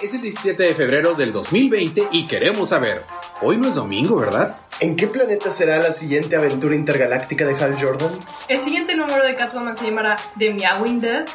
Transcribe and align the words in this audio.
Es 0.00 0.14
el 0.14 0.20
17 0.20 0.62
de 0.62 0.74
febrero 0.76 1.14
del 1.14 1.32
2020 1.32 2.10
y 2.12 2.28
queremos 2.28 2.68
saber, 2.68 3.02
hoy 3.42 3.56
no 3.56 3.66
es 3.66 3.74
domingo, 3.74 4.14
¿verdad? 4.14 4.56
¿En 4.78 4.94
qué 4.94 5.08
planeta 5.08 5.50
será 5.50 5.78
la 5.78 5.90
siguiente 5.90 6.36
aventura 6.36 6.76
intergaláctica 6.76 7.44
de 7.44 7.56
Hal 7.56 7.74
Jordan? 7.80 8.10
El 8.48 8.60
siguiente 8.60 8.94
número 8.94 9.24
de 9.24 9.34
Catwoman 9.34 9.74
se 9.74 9.86
llamará 9.86 10.16
The 10.38 10.54
Meowing 10.54 11.00
Dead. 11.00 11.26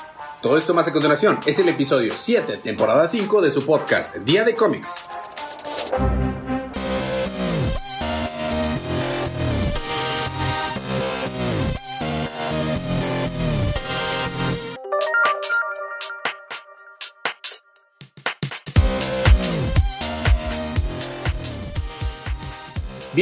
Todo 0.41 0.57
esto 0.57 0.73
más 0.73 0.87
a 0.87 0.93
continuación 0.93 1.37
es 1.45 1.59
el 1.59 1.67
episodio 1.67 2.13
7, 2.17 2.61
temporada 2.63 3.05
5 3.09 3.41
de 3.41 3.51
su 3.51 3.65
podcast 3.65 4.15
Día 4.19 4.45
de 4.45 4.55
Cómics. 4.55 5.09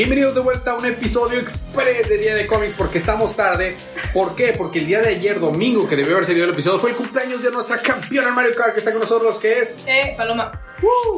Bienvenidos 0.01 0.33
de 0.33 0.41
vuelta 0.41 0.71
a 0.71 0.77
un 0.77 0.85
episodio 0.87 1.37
express 1.37 2.09
de 2.09 2.17
Día 2.17 2.33
de 2.33 2.47
Cómics 2.47 2.73
porque 2.75 2.97
estamos 2.97 3.35
tarde. 3.35 3.75
¿Por 4.15 4.35
qué? 4.35 4.51
Porque 4.57 4.79
el 4.79 4.87
día 4.87 4.99
de 4.99 5.09
ayer, 5.09 5.39
domingo, 5.39 5.87
que 5.87 5.95
debió 5.95 6.13
haber 6.15 6.25
salido 6.25 6.45
el 6.45 6.49
episodio, 6.53 6.79
fue 6.79 6.89
el 6.89 6.95
cumpleaños 6.95 7.43
de 7.43 7.51
nuestra 7.51 7.77
campeona 7.77 8.31
Mario 8.31 8.55
Kart 8.55 8.73
que 8.73 8.79
está 8.79 8.89
con 8.89 9.01
nosotros, 9.01 9.37
que 9.37 9.59
es 9.59 9.83
Eh, 9.85 10.15
Paloma. 10.17 10.59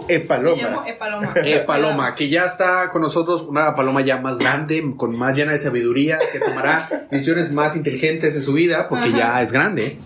E 0.09 0.19
Me 0.19 0.25
Paloma. 0.25 0.61
llamo 0.61 0.83
E 0.85 0.93
Paloma. 0.95 1.29
eh, 1.45 1.59
Paloma, 1.65 2.13
que 2.13 2.27
ya 2.27 2.43
está 2.43 2.89
con 2.89 3.01
nosotros, 3.01 3.43
una 3.43 3.73
Paloma 3.73 4.01
ya 4.01 4.17
más 4.17 4.37
grande, 4.37 4.83
con 4.97 5.17
más 5.17 5.33
llena 5.33 5.53
de 5.53 5.59
sabiduría, 5.59 6.19
que 6.33 6.41
tomará 6.41 6.85
decisiones 7.09 7.53
más 7.53 7.77
inteligentes 7.77 8.35
en 8.35 8.43
su 8.43 8.51
vida 8.51 8.89
porque 8.89 9.07
Ajá. 9.07 9.17
ya 9.17 9.41
es 9.41 9.53
grande. 9.53 9.97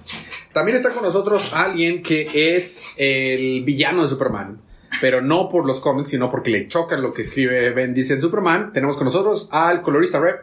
También 0.54 0.78
está 0.78 0.92
con 0.92 1.02
nosotros 1.02 1.52
alguien 1.54 2.04
que 2.04 2.28
es 2.56 2.90
el 2.98 3.64
villano 3.64 4.04
de 4.04 4.08
Superman. 4.08 4.62
Pero 5.02 5.22
no 5.22 5.50
por 5.50 5.66
los 5.66 5.80
cómics, 5.80 6.10
sino 6.10 6.30
porque 6.30 6.52
le 6.52 6.68
chocan 6.68 7.02
lo 7.02 7.14
que 7.14 7.22
escribe 7.22 7.70
Bendis 7.72 8.10
en 8.12 8.22
Superman. 8.22 8.74
Tenemos 8.74 8.96
con 8.98 9.06
nosotros 9.06 9.48
al 9.52 9.82
colorista 9.82 10.20
Rep. 10.20 10.42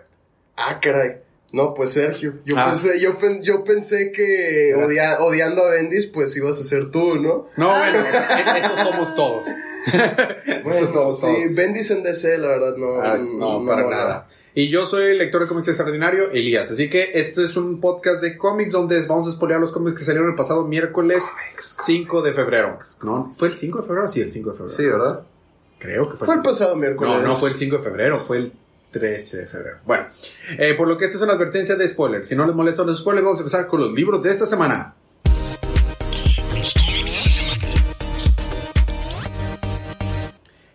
Ah, 0.56 0.78
caray. 0.80 1.16
No, 1.52 1.72
pues 1.74 1.90
Sergio. 1.92 2.34
Yo, 2.44 2.56
Ah. 2.58 2.66
pensé, 2.70 2.98
yo, 3.00 3.16
pen- 3.18 3.42
yo 3.42 3.62
pensé 3.64 4.10
que 4.12 4.74
odia- 4.76 5.18
odiando 5.20 5.64
a 5.64 5.70
Bendis, 5.70 6.06
pues 6.06 6.36
ibas 6.36 6.60
a 6.60 6.64
ser 6.64 6.90
tú, 6.90 7.16
¿no? 7.16 7.46
No, 7.56 7.68
bueno, 7.78 7.98
e- 8.00 8.58
esos 8.58 8.80
somos 8.80 9.14
todos. 9.14 9.46
Bueno, 10.64 10.70
Esos 10.78 10.90
somos 10.90 11.16
sí, 11.20 11.26
todos. 11.26 11.54
Bendis 11.54 11.90
en 11.90 12.02
DC, 12.02 12.38
la 12.38 12.48
verdad, 12.48 12.76
no. 12.76 13.00
Ah, 13.02 13.16
no, 13.38 13.64
para 13.66 13.88
nada. 13.88 14.28
Y 14.56 14.68
yo 14.68 14.86
soy 14.86 15.06
el 15.10 15.18
lector 15.18 15.42
de 15.42 15.48
cómics 15.48 15.66
extraordinario, 15.66 16.30
Elías. 16.30 16.70
Así 16.70 16.88
que 16.88 17.10
este 17.14 17.42
es 17.42 17.56
un 17.56 17.80
podcast 17.80 18.22
de 18.22 18.38
cómics 18.38 18.70
donde 18.70 19.04
vamos 19.04 19.26
a 19.26 19.32
spoilear 19.32 19.60
los 19.60 19.72
cómics 19.72 19.98
que 19.98 20.04
salieron 20.04 20.30
el 20.30 20.36
pasado 20.36 20.64
miércoles 20.64 21.24
5 21.58 22.22
de 22.22 22.30
febrero. 22.30 22.78
¿No? 23.02 23.32
¿Fue 23.36 23.48
el 23.48 23.54
5 23.54 23.80
de 23.80 23.86
febrero? 23.86 24.08
Sí, 24.08 24.20
el 24.20 24.30
5 24.30 24.50
de 24.50 24.56
febrero. 24.56 24.76
Sí, 24.76 24.86
¿verdad? 24.86 25.22
Creo 25.80 26.08
que 26.08 26.16
fue, 26.16 26.26
Fue 26.26 26.36
el 26.36 26.42
pasado 26.42 26.76
miércoles. 26.76 27.14
No, 27.16 27.22
no 27.22 27.34
fue 27.34 27.48
el 27.48 27.56
5 27.56 27.78
de 27.78 27.82
febrero, 27.82 28.18
fue 28.20 28.36
el 28.36 28.52
13 28.92 29.38
de 29.38 29.46
febrero. 29.48 29.78
Bueno, 29.84 30.06
eh, 30.56 30.74
por 30.74 30.86
lo 30.86 30.96
que 30.96 31.06
esta 31.06 31.16
es 31.16 31.22
una 31.24 31.32
advertencia 31.32 31.74
de 31.74 31.88
spoilers. 31.88 32.28
Si 32.28 32.36
no 32.36 32.46
les 32.46 32.54
molestan 32.54 32.86
los 32.86 33.00
spoilers, 33.00 33.24
vamos 33.24 33.40
a 33.40 33.42
empezar 33.42 33.66
con 33.66 33.80
los 33.80 33.92
libros 33.92 34.22
de 34.22 34.30
esta 34.30 34.46
semana. 34.46 34.94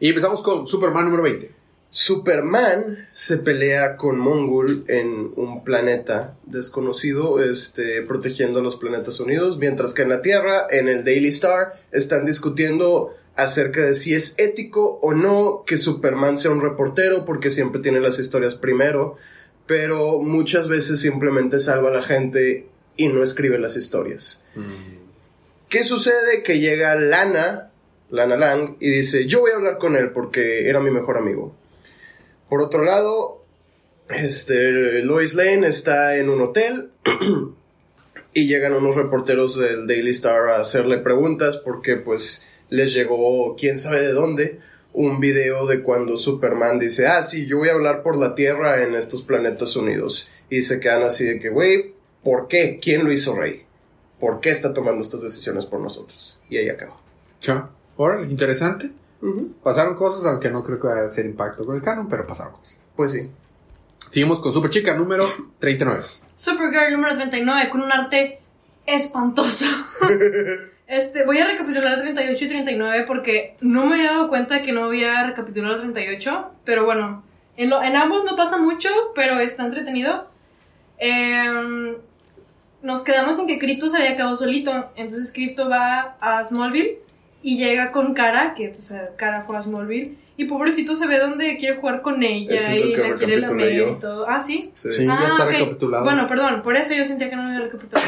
Y 0.01 0.09
empezamos 0.09 0.41
con 0.41 0.67
Superman 0.67 1.05
número 1.05 1.23
20. 1.23 1.58
Superman 1.91 3.07
se 3.11 3.37
pelea 3.37 3.97
con 3.97 4.19
Mongul 4.19 4.85
en 4.87 5.31
un 5.35 5.63
planeta 5.63 6.35
desconocido, 6.45 7.43
este, 7.43 8.03
protegiendo 8.03 8.59
a 8.59 8.61
los 8.61 8.75
planetas 8.75 9.19
unidos, 9.19 9.57
mientras 9.57 9.95
que 9.95 10.03
en 10.03 10.09
la 10.09 10.21
Tierra, 10.21 10.67
en 10.69 10.87
el 10.87 11.03
Daily 11.03 11.29
Star, 11.29 11.73
están 11.91 12.25
discutiendo 12.25 13.11
acerca 13.35 13.81
de 13.81 13.95
si 13.95 14.13
es 14.13 14.37
ético 14.37 14.99
o 15.01 15.13
no 15.13 15.63
que 15.65 15.77
Superman 15.77 16.37
sea 16.37 16.51
un 16.51 16.61
reportero, 16.61 17.25
porque 17.25 17.49
siempre 17.49 17.81
tiene 17.81 17.99
las 17.99 18.19
historias 18.19 18.53
primero, 18.53 19.17
pero 19.65 20.19
muchas 20.19 20.67
veces 20.67 20.99
simplemente 20.99 21.59
salva 21.59 21.89
a 21.89 21.93
la 21.93 22.01
gente 22.03 22.67
y 22.97 23.07
no 23.07 23.23
escribe 23.23 23.57
las 23.57 23.75
historias. 23.75 24.45
¿Qué 25.69 25.83
sucede? 25.83 26.43
Que 26.43 26.59
llega 26.59 26.93
Lana, 26.95 27.71
Lana 28.11 28.35
Lang, 28.35 28.75
y 28.79 28.89
dice, 28.89 29.25
yo 29.25 29.39
voy 29.39 29.51
a 29.51 29.55
hablar 29.55 29.79
con 29.79 29.95
él 29.95 30.11
porque 30.11 30.69
era 30.69 30.79
mi 30.79 30.91
mejor 30.91 31.17
amigo. 31.17 31.55
Por 32.49 32.61
otro 32.61 32.83
lado, 32.83 33.43
este, 34.09 35.03
Lois 35.03 35.35
Lane 35.35 35.67
está 35.67 36.17
en 36.17 36.29
un 36.29 36.41
hotel 36.41 36.91
y 38.33 38.47
llegan 38.47 38.73
unos 38.73 38.95
reporteros 38.95 39.57
del 39.57 39.87
Daily 39.87 40.11
Star 40.11 40.49
a 40.49 40.59
hacerle 40.59 40.97
preguntas 40.97 41.57
porque 41.57 41.95
pues 41.95 42.47
les 42.69 42.93
llegó, 42.93 43.55
quién 43.55 43.77
sabe 43.77 44.01
de 44.01 44.13
dónde, 44.13 44.59
un 44.93 45.19
video 45.19 45.67
de 45.67 45.81
cuando 45.83 46.17
Superman 46.17 46.79
dice, 46.79 47.07
ah, 47.07 47.23
sí, 47.23 47.45
yo 47.45 47.59
voy 47.59 47.69
a 47.69 47.73
hablar 47.73 48.01
por 48.03 48.17
la 48.17 48.35
Tierra 48.35 48.83
en 48.83 48.95
estos 48.95 49.21
planetas 49.21 49.75
unidos. 49.75 50.31
Y 50.49 50.63
se 50.63 50.79
quedan 50.79 51.03
así 51.03 51.25
de 51.25 51.39
que, 51.39 51.49
güey, 51.49 51.93
¿por 52.23 52.47
qué? 52.47 52.79
¿Quién 52.81 53.05
lo 53.05 53.11
hizo 53.11 53.35
rey? 53.35 53.65
¿Por 54.19 54.41
qué 54.41 54.49
está 54.49 54.73
tomando 54.73 55.01
estas 55.01 55.21
decisiones 55.21 55.65
por 55.65 55.79
nosotros? 55.79 56.41
Y 56.49 56.57
ahí 56.57 56.69
acabó. 56.69 56.99
Cha. 57.39 57.69
Órale, 57.95 58.29
interesante. 58.29 58.91
Pasaron 59.63 59.95
cosas, 59.95 60.25
aunque 60.25 60.49
no 60.49 60.63
creo 60.63 60.79
que 60.79 60.87
vaya 60.87 61.01
a 61.01 61.05
hacer 61.05 61.25
impacto 61.25 61.65
con 61.65 61.75
el 61.75 61.81
canon, 61.81 62.07
pero 62.09 62.25
pasaron 62.25 62.53
cosas. 62.53 62.79
Pues 62.95 63.11
sí. 63.11 63.31
Seguimos 64.11 64.39
con 64.39 64.53
Super 64.53 64.69
Chica 64.69 64.93
número 64.93 65.29
39. 65.59 66.01
Supergirl 66.33 66.93
número 66.93 67.15
39 67.15 67.69
con 67.69 67.81
un 67.81 67.91
arte 67.91 68.39
espantoso. 68.85 69.65
Este, 70.89 71.23
voy 71.23 71.37
a 71.37 71.45
recapitular 71.45 72.01
38 72.01 72.45
y 72.45 72.47
39 72.47 73.03
porque 73.05 73.55
no 73.61 73.85
me 73.85 73.97
había 73.97 74.11
dado 74.13 74.27
cuenta 74.27 74.63
que 74.63 74.71
no 74.71 74.85
había 74.85 75.23
recapitulado 75.27 75.79
38, 75.81 76.51
pero 76.65 76.83
bueno, 76.83 77.23
en, 77.57 77.69
lo- 77.69 77.83
en 77.83 77.95
ambos 77.95 78.25
no 78.25 78.35
pasa 78.35 78.57
mucho, 78.57 78.89
pero 79.13 79.37
está 79.39 79.67
entretenido. 79.67 80.27
Em, 80.97 81.95
nos 82.81 83.03
quedamos 83.03 83.37
en 83.37 83.45
que 83.45 83.59
Crypto 83.59 83.87
se 83.87 83.97
había 83.97 84.15
quedado 84.15 84.35
solito, 84.35 84.91
entonces 84.95 85.31
Crypto 85.31 85.69
va 85.69 86.17
a 86.19 86.43
Smallville 86.43 86.97
y 87.41 87.57
llega 87.57 87.91
con 87.91 88.13
Cara, 88.13 88.53
que 88.53 88.69
pues 88.69 88.93
Cara 89.15 89.43
fue 89.43 89.57
a 89.57 89.61
Smallville, 89.61 90.17
y 90.37 90.45
pobrecito 90.45 90.95
se 90.95 91.05
ve 91.05 91.19
donde 91.19 91.57
quiere 91.57 91.77
jugar 91.77 92.01
con 92.01 92.23
ella 92.23 92.55
es 92.55 92.79
y 92.79 92.93
que 92.93 93.09
la 93.09 93.15
quiere 93.15 93.37
lamer 93.39 93.73
yo. 93.73 93.91
y 93.91 93.99
todo. 93.99 94.25
Ah, 94.27 94.39
sí. 94.39 94.71
Sí. 94.73 94.89
Sí. 94.89 95.05
ya 95.05 95.27
está 95.27 95.45
recapitulado. 95.45 96.05
Bueno, 96.05 96.27
perdón, 96.27 96.61
por 96.63 96.77
eso 96.77 96.93
yo 96.93 97.03
sentía 97.03 97.29
que 97.29 97.35
no 97.35 97.43
lo 97.43 97.49
había 97.49 97.61
recapitulado. 97.61 98.07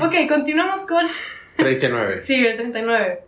ok, 0.04 0.28
continuamos 0.28 0.86
con. 0.86 1.06
39. 1.56 2.20
Sí, 2.20 2.34
el 2.34 2.56
39. 2.56 3.20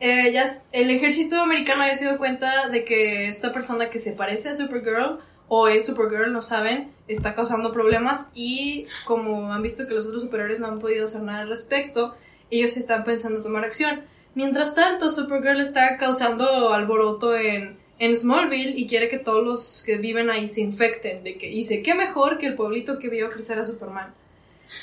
Eh, 0.00 0.32
ya 0.32 0.46
el 0.72 0.90
ejército 0.90 1.40
americano 1.40 1.82
había 1.82 1.94
sido 1.94 2.18
cuenta 2.18 2.68
de 2.68 2.84
que 2.84 3.28
esta 3.28 3.52
persona 3.52 3.88
que 3.88 3.98
se 3.98 4.12
parece 4.12 4.48
a 4.48 4.54
Supergirl 4.54 5.20
o 5.48 5.68
es 5.68 5.86
Supergirl, 5.86 6.32
no 6.32 6.42
saben, 6.42 6.90
está 7.08 7.34
causando 7.34 7.72
problemas 7.72 8.32
y 8.34 8.86
como 9.04 9.52
han 9.52 9.62
visto 9.62 9.86
que 9.86 9.94
los 9.94 10.06
otros 10.06 10.22
superiores 10.22 10.60
no 10.60 10.66
han 10.66 10.78
podido 10.78 11.04
hacer 11.04 11.22
nada 11.22 11.42
al 11.42 11.48
respecto, 11.48 12.16
ellos 12.50 12.76
están 12.76 13.04
pensando 13.04 13.42
tomar 13.42 13.64
acción. 13.64 14.02
Mientras 14.34 14.74
tanto, 14.74 15.10
Supergirl 15.10 15.60
está 15.60 15.98
causando 15.98 16.72
alboroto 16.72 17.36
en, 17.36 17.76
en 17.98 18.16
Smallville 18.16 18.78
y 18.78 18.86
quiere 18.86 19.08
que 19.08 19.18
todos 19.18 19.44
los 19.44 19.82
que 19.84 19.98
viven 19.98 20.30
ahí 20.30 20.48
se 20.48 20.62
infecten. 20.62 21.22
De 21.22 21.36
que, 21.36 21.50
y 21.50 21.56
dice, 21.56 21.82
qué 21.82 21.94
mejor 21.94 22.38
que 22.38 22.46
el 22.46 22.54
pueblito 22.54 22.98
que 22.98 23.08
vio 23.08 23.30
crecer 23.30 23.58
a 23.58 23.64
Superman. 23.64 24.14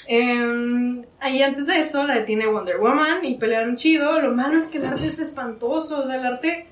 Em, 0.08 1.04
y 1.32 1.42
antes 1.42 1.66
de 1.68 1.80
eso 1.80 2.04
la 2.04 2.16
detiene 2.16 2.46
Wonder 2.46 2.78
Woman 2.78 3.26
y 3.26 3.36
pelearon 3.36 3.76
chido. 3.76 4.20
Lo 4.22 4.34
malo 4.36 4.58
es 4.58 4.68
que 4.68 4.78
el 4.78 4.86
arte 4.86 5.08
es 5.08 5.20
espantoso. 5.20 6.00
O 6.00 6.06
sea, 6.06 6.16
el 6.16 6.26
arte. 6.26 6.68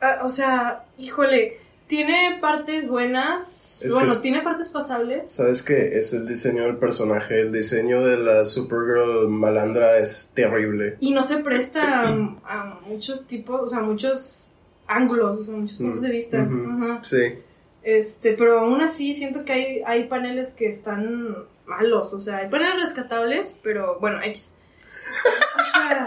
ah, 0.00 0.20
o 0.22 0.28
sea, 0.28 0.84
híjole. 0.98 1.58
Tiene 1.86 2.38
partes 2.40 2.88
buenas. 2.88 3.69
Es 3.82 3.94
bueno, 3.94 4.12
es- 4.12 4.22
tiene 4.22 4.42
partes 4.42 4.68
pasables. 4.68 5.30
¿Sabes 5.30 5.62
qué? 5.62 5.96
Es 5.98 6.12
el 6.12 6.26
diseño 6.26 6.64
del 6.64 6.76
personaje. 6.76 7.40
El 7.40 7.52
diseño 7.52 8.04
de 8.04 8.16
la 8.18 8.44
Supergirl 8.44 9.28
malandra 9.28 9.98
es 9.98 10.32
terrible. 10.34 10.96
Y 11.00 11.12
no 11.12 11.24
se 11.24 11.38
presta 11.38 12.08
a, 12.08 12.08
a 12.44 12.80
muchos 12.86 13.26
tipos, 13.26 13.60
o 13.62 13.66
sea, 13.66 13.80
muchos 13.80 14.52
ángulos, 14.86 15.38
o 15.38 15.44
sea, 15.44 15.54
muchos 15.56 15.78
puntos 15.78 16.02
de 16.02 16.10
vista. 16.10 16.40
Ajá. 16.42 17.00
Sí. 17.04 17.34
Este, 17.82 18.34
pero 18.34 18.60
aún 18.60 18.80
así 18.82 19.14
siento 19.14 19.44
que 19.44 19.52
hay, 19.52 19.82
hay 19.86 20.04
paneles 20.08 20.50
que 20.52 20.66
están 20.68 21.34
malos, 21.64 22.12
o 22.12 22.20
sea, 22.20 22.38
hay 22.38 22.50
paneles 22.50 22.74
rescatables, 22.80 23.58
pero 23.62 23.98
bueno, 24.00 24.18
X. 24.22 24.56
O 25.60 25.72
sea, 25.72 26.04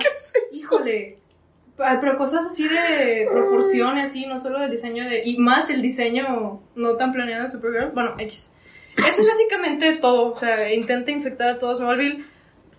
híjole. 0.51 1.17
Pa- 1.83 1.99
Pero 1.99 2.17
cosas 2.17 2.45
así 2.45 2.67
de 2.67 3.27
proporciones, 3.31 4.09
así, 4.11 4.25
no 4.25 4.39
solo 4.39 4.63
el 4.63 4.71
diseño 4.71 5.03
de. 5.03 5.21
Y 5.25 5.37
más 5.37 5.69
el 5.69 5.81
diseño 5.81 6.61
no 6.75 6.95
tan 6.95 7.11
planeado 7.11 7.43
de 7.43 7.49
Supergirl. 7.49 7.91
Bueno, 7.93 8.15
X. 8.19 8.53
Eso 8.97 9.21
es 9.21 9.27
básicamente 9.27 9.93
todo. 9.97 10.31
O 10.31 10.35
sea, 10.35 10.71
intenta 10.73 11.11
infectar 11.11 11.49
a 11.49 11.57
todos 11.57 11.79
Smallville. 11.79 12.23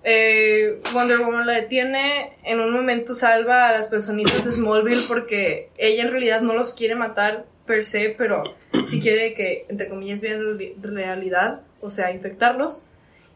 Eh, 0.04 0.80
Wonder 0.92 1.18
Woman 1.18 1.46
la 1.46 1.54
detiene. 1.54 2.32
En 2.44 2.60
un 2.60 2.72
momento 2.72 3.14
salva 3.14 3.68
a 3.68 3.72
las 3.72 3.88
personitas 3.88 4.44
de 4.44 4.52
Smallville 4.52 5.02
porque 5.08 5.70
ella 5.76 6.02
en 6.04 6.10
realidad 6.10 6.40
no 6.40 6.54
los 6.54 6.74
quiere 6.74 6.94
matar 6.94 7.44
per 7.66 7.84
se, 7.84 8.14
pero 8.16 8.42
sí 8.86 9.00
quiere 9.00 9.34
que, 9.34 9.64
entre 9.68 9.88
comillas, 9.88 10.20
vean 10.20 10.40
reali- 10.40 10.74
realidad. 10.82 11.60
O 11.80 11.90
sea, 11.90 12.10
infectarlos. 12.10 12.86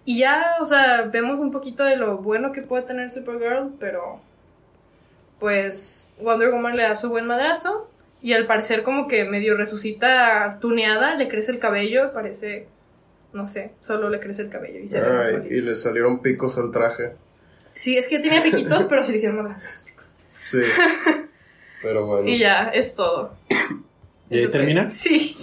Y 0.05 0.19
ya, 0.21 0.57
o 0.61 0.65
sea, 0.65 1.03
vemos 1.13 1.39
un 1.39 1.51
poquito 1.51 1.85
de 1.85 1.97
lo 1.97 2.19
bueno 2.19 2.53
que 2.53 2.63
puede 2.63 2.83
tener 2.85 3.11
Supergirl, 3.11 3.75
pero 3.79 4.21
pues 5.41 6.09
Wonder 6.21 6.51
Woman 6.51 6.77
le 6.77 6.83
da 6.85 6.95
su 6.95 7.09
buen 7.09 7.27
madrazo 7.27 7.89
y 8.23 8.33
al 8.33 8.47
parecer 8.47 8.83
como 8.83 9.07
que 9.09 9.25
medio 9.25 9.57
resucita 9.57 10.59
tuneada, 10.61 11.15
le 11.15 11.29
crece 11.29 11.53
el 11.53 11.59
cabello, 11.59 12.13
parece, 12.13 12.67
no 13.33 13.47
sé, 13.47 13.73
solo 13.81 14.09
le 14.11 14.19
crece 14.21 14.43
el 14.43 14.51
cabello 14.51 14.81
y 14.81 14.89
se 14.89 15.01
ve 15.01 15.09
más 15.11 15.31
y 15.49 15.61
le 15.61 15.75
salieron 15.75 16.21
picos 16.21 16.59
al 16.59 16.73
traje. 16.73 17.13
Sí, 17.75 17.97
es 17.97 18.09
que 18.09 18.19
tenía 18.19 18.43
piquitos, 18.43 18.85
pero 18.85 19.03
se 19.05 19.11
le 19.13 19.17
hicieron 19.19 19.37
más 19.37 19.47
grandes 19.47 19.73
los 19.73 19.83
picos. 19.85 20.13
Sí. 20.39 20.63
Pero 21.81 22.07
bueno. 22.07 22.29
Y 22.29 22.39
ya, 22.39 22.71
es 22.75 22.97
todo. 22.97 23.35
¿Y 24.31 24.39
ahí 24.39 24.49
termina? 24.49 24.87
Sí. 24.87 25.37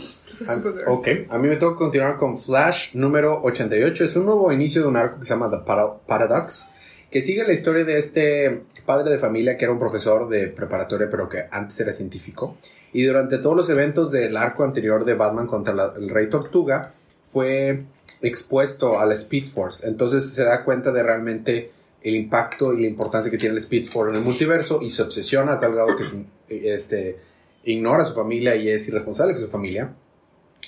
Ah, 0.48 0.58
ok, 0.88 1.08
a 1.30 1.38
mí 1.38 1.48
me 1.48 1.56
tengo 1.56 1.74
que 1.74 1.78
continuar 1.80 2.18
con 2.18 2.38
Flash 2.40 2.94
número 2.94 3.42
88. 3.44 4.04
Es 4.04 4.16
un 4.18 4.26
nuevo 4.26 4.52
inicio 4.52 4.82
de 4.82 4.88
un 4.90 4.98
arco 4.98 5.20
que 5.20 5.26
se 5.26 5.34
llama 5.34 5.50
The 5.50 5.66
Para- 5.66 5.94
Paradox, 6.06 6.68
que 7.16 7.22
sigue 7.22 7.46
la 7.46 7.54
historia 7.54 7.86
de 7.86 7.98
este 7.98 8.64
padre 8.86 9.10
de 9.10 9.18
familia 9.18 9.56
que 9.56 9.64
era 9.64 9.72
un 9.72 9.80
profesor 9.80 10.28
de 10.28 10.50
preparatoria, 10.50 11.08
pero 11.10 11.30
que 11.30 11.46
antes 11.50 11.80
era 11.80 11.94
científico. 11.94 12.58
Y 12.92 13.06
durante 13.06 13.38
todos 13.38 13.56
los 13.56 13.70
eventos 13.70 14.12
del 14.12 14.36
arco 14.36 14.66
anterior 14.66 15.06
de 15.06 15.14
Batman 15.14 15.48
contra 15.48 15.94
el 15.96 16.10
Rey 16.10 16.30
Tortuga, 16.30 16.92
fue 17.32 17.84
expuesto 18.22 19.00
a 19.00 19.06
la 19.06 19.14
Speed 19.14 19.48
Force. 19.48 19.88
Entonces 19.88 20.30
se 20.30 20.44
da 20.44 20.66
cuenta 20.66 20.92
de 20.92 21.04
realmente 21.04 21.72
el 22.02 22.16
impacto 22.16 22.74
y 22.74 22.82
la 22.82 22.88
importancia 22.88 23.32
que 23.32 23.38
tiene 23.38 23.54
el 23.54 23.60
Speed 23.60 23.86
Force 23.86 24.10
en 24.10 24.18
el 24.18 24.22
multiverso 24.22 24.82
y 24.82 24.90
se 24.90 25.02
obsesiona 25.02 25.54
a 25.54 25.60
tal 25.62 25.74
grado 25.74 25.96
que 25.96 26.74
este, 26.74 27.18
ignora 27.64 28.04
a 28.04 28.06
su 28.06 28.14
familia 28.14 28.58
y 28.58 28.68
es 28.68 28.90
irresponsable 28.90 29.36
con 29.36 29.42
su 29.42 29.50
familia. 29.50 29.94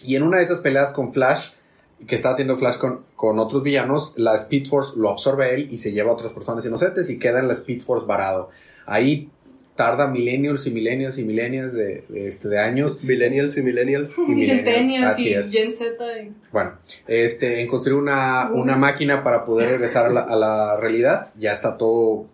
Y 0.02 0.16
en 0.16 0.24
una 0.24 0.38
de 0.38 0.44
esas 0.44 0.62
peleas 0.62 0.94
con 0.94 1.12
Flash, 1.12 1.56
que 2.06 2.16
está 2.16 2.36
teniendo 2.36 2.58
Flash 2.58 2.78
con, 2.78 3.02
con 3.16 3.40
otros 3.40 3.64
villanos, 3.64 4.14
la 4.18 4.36
Speed 4.36 4.68
Force 4.68 4.94
lo 4.98 5.10
absorbe 5.10 5.46
a 5.46 5.50
él 5.50 5.68
y 5.72 5.78
se 5.80 5.92
lleva 5.92 6.12
a 6.12 6.14
otras 6.14 6.32
personas 6.34 6.64
inocentes 6.66 7.10
y 7.10 7.18
queda 7.18 7.40
en 7.40 7.48
la 7.48 7.54
Speed 7.54 7.82
Force 7.82 8.06
varado. 8.06 8.50
Ahí 8.86 9.30
tarda 9.76 10.08
millennials 10.08 10.66
y 10.66 10.72
millennials 10.72 11.18
y 11.20 11.24
millennials 11.24 11.74
de, 11.74 12.04
de, 12.10 12.28
este, 12.28 12.48
de 12.50 12.60
años. 12.60 13.04
Millennials 13.04 13.58
y 13.58 13.62
millennials. 13.62 14.18
y 14.18 14.22
Y 14.32 14.36
millennials, 14.36 14.66
Centennials 14.66 15.06
así 15.12 15.30
y 15.30 15.34
es. 15.34 15.52
Gen 15.52 15.72
Z. 15.72 15.94
y- 16.22 16.32
Bueno, 16.52 16.74
este, 17.08 17.62
en 17.62 17.68
construir 17.68 18.00
una, 18.00 18.50
una 18.52 18.76
máquina 18.76 19.24
para 19.24 19.44
poder 19.46 19.70
regresar 19.70 20.08
a 20.08 20.10
la, 20.10 20.22
a 20.22 20.36
la 20.36 20.78
realidad. 20.78 21.32
Ya 21.38 21.54
está 21.54 21.78
todo 21.78 22.28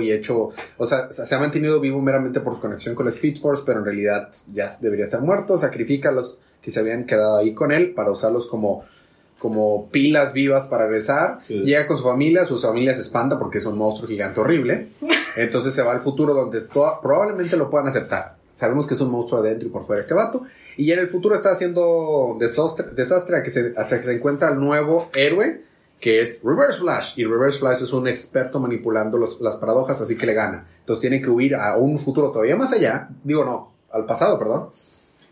y 0.00 0.12
hecho. 0.12 0.50
O 0.78 0.84
sea, 0.84 1.10
se 1.10 1.34
ha 1.34 1.38
mantenido 1.38 1.80
vivo 1.80 2.00
meramente 2.00 2.40
por 2.40 2.54
su 2.54 2.60
conexión 2.60 2.94
con 2.94 3.06
la 3.06 3.10
Speed 3.12 3.38
Force, 3.38 3.62
pero 3.66 3.78
en 3.80 3.84
realidad 3.84 4.28
ya 4.52 4.76
debería 4.80 5.04
estar 5.04 5.20
muerto. 5.20 5.56
Sacrifica 5.58 6.10
a 6.10 6.12
los 6.12 6.38
que 6.62 6.70
se 6.70 6.80
habían 6.80 7.04
quedado 7.06 7.36
ahí 7.38 7.54
con 7.54 7.72
él 7.72 7.92
para 7.94 8.10
usarlos 8.10 8.46
como, 8.46 8.84
como 9.38 9.88
pilas 9.90 10.32
vivas 10.32 10.66
para 10.66 10.84
regresar. 10.84 11.38
Sí. 11.44 11.60
Llega 11.60 11.86
con 11.86 11.96
su 11.96 12.04
familia, 12.04 12.44
su 12.44 12.58
familia 12.58 12.94
se 12.94 13.02
espanta 13.02 13.38
porque 13.38 13.58
es 13.58 13.66
un 13.66 13.76
monstruo 13.78 14.08
gigante 14.08 14.40
horrible. 14.40 14.88
Entonces 15.36 15.74
se 15.74 15.82
va 15.82 15.92
al 15.92 16.00
futuro 16.00 16.34
donde 16.34 16.62
probablemente 16.62 17.56
lo 17.56 17.70
puedan 17.70 17.86
aceptar. 17.88 18.36
Sabemos 18.54 18.86
que 18.86 18.94
es 18.94 19.00
un 19.02 19.10
monstruo 19.10 19.40
adentro 19.40 19.68
y 19.68 19.70
por 19.70 19.82
fuera 19.84 20.00
este 20.00 20.14
vato. 20.14 20.44
Y 20.78 20.90
en 20.90 20.98
el 20.98 21.08
futuro 21.08 21.34
está 21.34 21.50
haciendo 21.50 22.36
desastre, 22.40 22.86
desastre 22.96 23.36
a 23.36 23.42
que 23.42 23.50
se- 23.50 23.74
hasta 23.76 23.98
que 23.98 24.04
se 24.04 24.14
encuentra 24.14 24.48
el 24.50 24.58
nuevo 24.58 25.10
héroe, 25.14 25.60
que 26.00 26.20
es 26.20 26.42
Reverse 26.44 26.80
Flash. 26.80 27.12
Y 27.18 27.24
Reverse 27.24 27.58
Flash 27.58 27.82
es 27.82 27.92
un 27.92 28.06
experto 28.08 28.60
manipulando 28.60 29.16
los- 29.18 29.40
las 29.40 29.56
paradojas, 29.56 30.00
así 30.00 30.16
que 30.16 30.26
le 30.26 30.34
gana. 30.34 30.66
Entonces 30.80 31.00
tiene 31.00 31.20
que 31.22 31.30
huir 31.30 31.54
a 31.54 31.76
un 31.76 31.98
futuro 31.98 32.30
todavía 32.30 32.56
más 32.56 32.72
allá. 32.72 33.08
Digo, 33.24 33.44
no, 33.44 33.72
al 33.92 34.04
pasado, 34.04 34.38
perdón. 34.38 34.68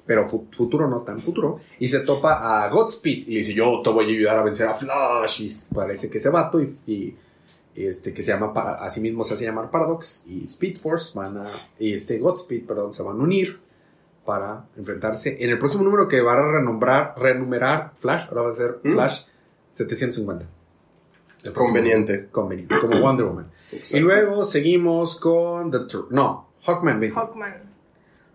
Pero 0.06 0.28
fu- 0.28 0.46
futuro 0.50 0.88
no 0.88 1.00
tan 1.00 1.19
futuro. 1.20 1.61
Y 1.78 1.88
se 1.88 2.00
topa 2.00 2.64
a 2.64 2.69
Godspeed. 2.69 3.28
Y 3.28 3.31
le 3.32 3.38
dice, 3.38 3.55
yo 3.55 3.81
te 3.82 3.90
voy 3.90 4.05
a 4.05 4.08
ayudar 4.08 4.38
a 4.38 4.43
vencer 4.43 4.66
a 4.69 4.75
Flash. 4.75 5.40
Y 5.43 5.75
parece 5.75 6.11
que 6.11 6.19
ese 6.19 6.28
vato 6.31 6.61
y, 6.61 6.76
y 6.87 7.16
este, 7.75 8.12
que 8.12 8.22
se 8.22 8.31
llama, 8.32 8.52
para, 8.52 8.75
así 8.75 9.00
mismo 9.00 9.25
se 9.25 9.34
hace 9.34 9.44
llamar 9.44 9.70
Paradox 9.70 10.22
y 10.26 10.44
Speed 10.44 10.76
Force 10.76 11.12
van 11.14 11.38
a, 11.38 11.46
y 11.78 11.93
este 11.94 12.19
Godspeed, 12.19 12.66
perdón, 12.66 12.93
se 12.93 13.02
van 13.02 13.19
a 13.19 13.22
unir 13.22 13.61
para 14.25 14.66
enfrentarse 14.76 15.43
en 15.43 15.50
el 15.50 15.58
próximo 15.58 15.82
número 15.84 16.06
que 16.08 16.20
va 16.22 16.32
a 16.34 16.37
renombrar, 16.52 17.14
renumerar 17.19 17.93
Flash, 17.96 18.26
ahora 18.28 18.43
va 18.43 18.50
a 18.50 18.52
ser 18.55 18.78
Mm. 18.84 18.90
Flash 19.75 19.88
750. 19.88 20.47
El 21.44 21.53
próximo 21.53 21.67
Conveniente. 21.67 22.29
Conveniente, 22.31 22.75
como 22.81 22.97
Wonder 23.00 23.26
Woman. 23.26 23.50
Y 23.93 23.99
luego 24.00 24.44
seguimos 24.44 25.17
con 25.19 25.71
The 25.71 25.79
Tr- 25.81 26.06
no, 26.11 26.49
Hawkman 26.65 27.00
20. 27.00 27.19
Hawkman. 27.19 27.62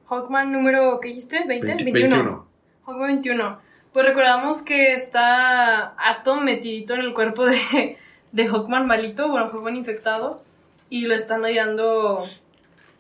Hawkman 0.08 0.52
número, 0.52 1.00
¿qué 1.00 1.10
dijiste? 1.10 1.40
¿20? 1.40 1.48
20 1.48 1.84
21. 1.86 1.92
21. 2.16 2.46
Hawkman 2.86 3.08
21. 3.08 3.60
Pues 3.94 4.06
recordamos 4.06 4.62
que 4.62 4.94
está 4.94 5.96
Atom 5.98 6.44
metidito 6.44 6.94
en 6.94 7.00
el 7.02 7.14
cuerpo 7.16 7.46
de, 7.46 7.98
de 8.32 8.48
Hawkman 8.48 8.86
malito, 8.86 9.28
bueno, 9.30 9.50
Hawkman 9.50 9.76
infectado. 9.76 10.44
Y 10.92 11.02
lo 11.02 11.14
están 11.16 11.46
ayudando 11.46 12.24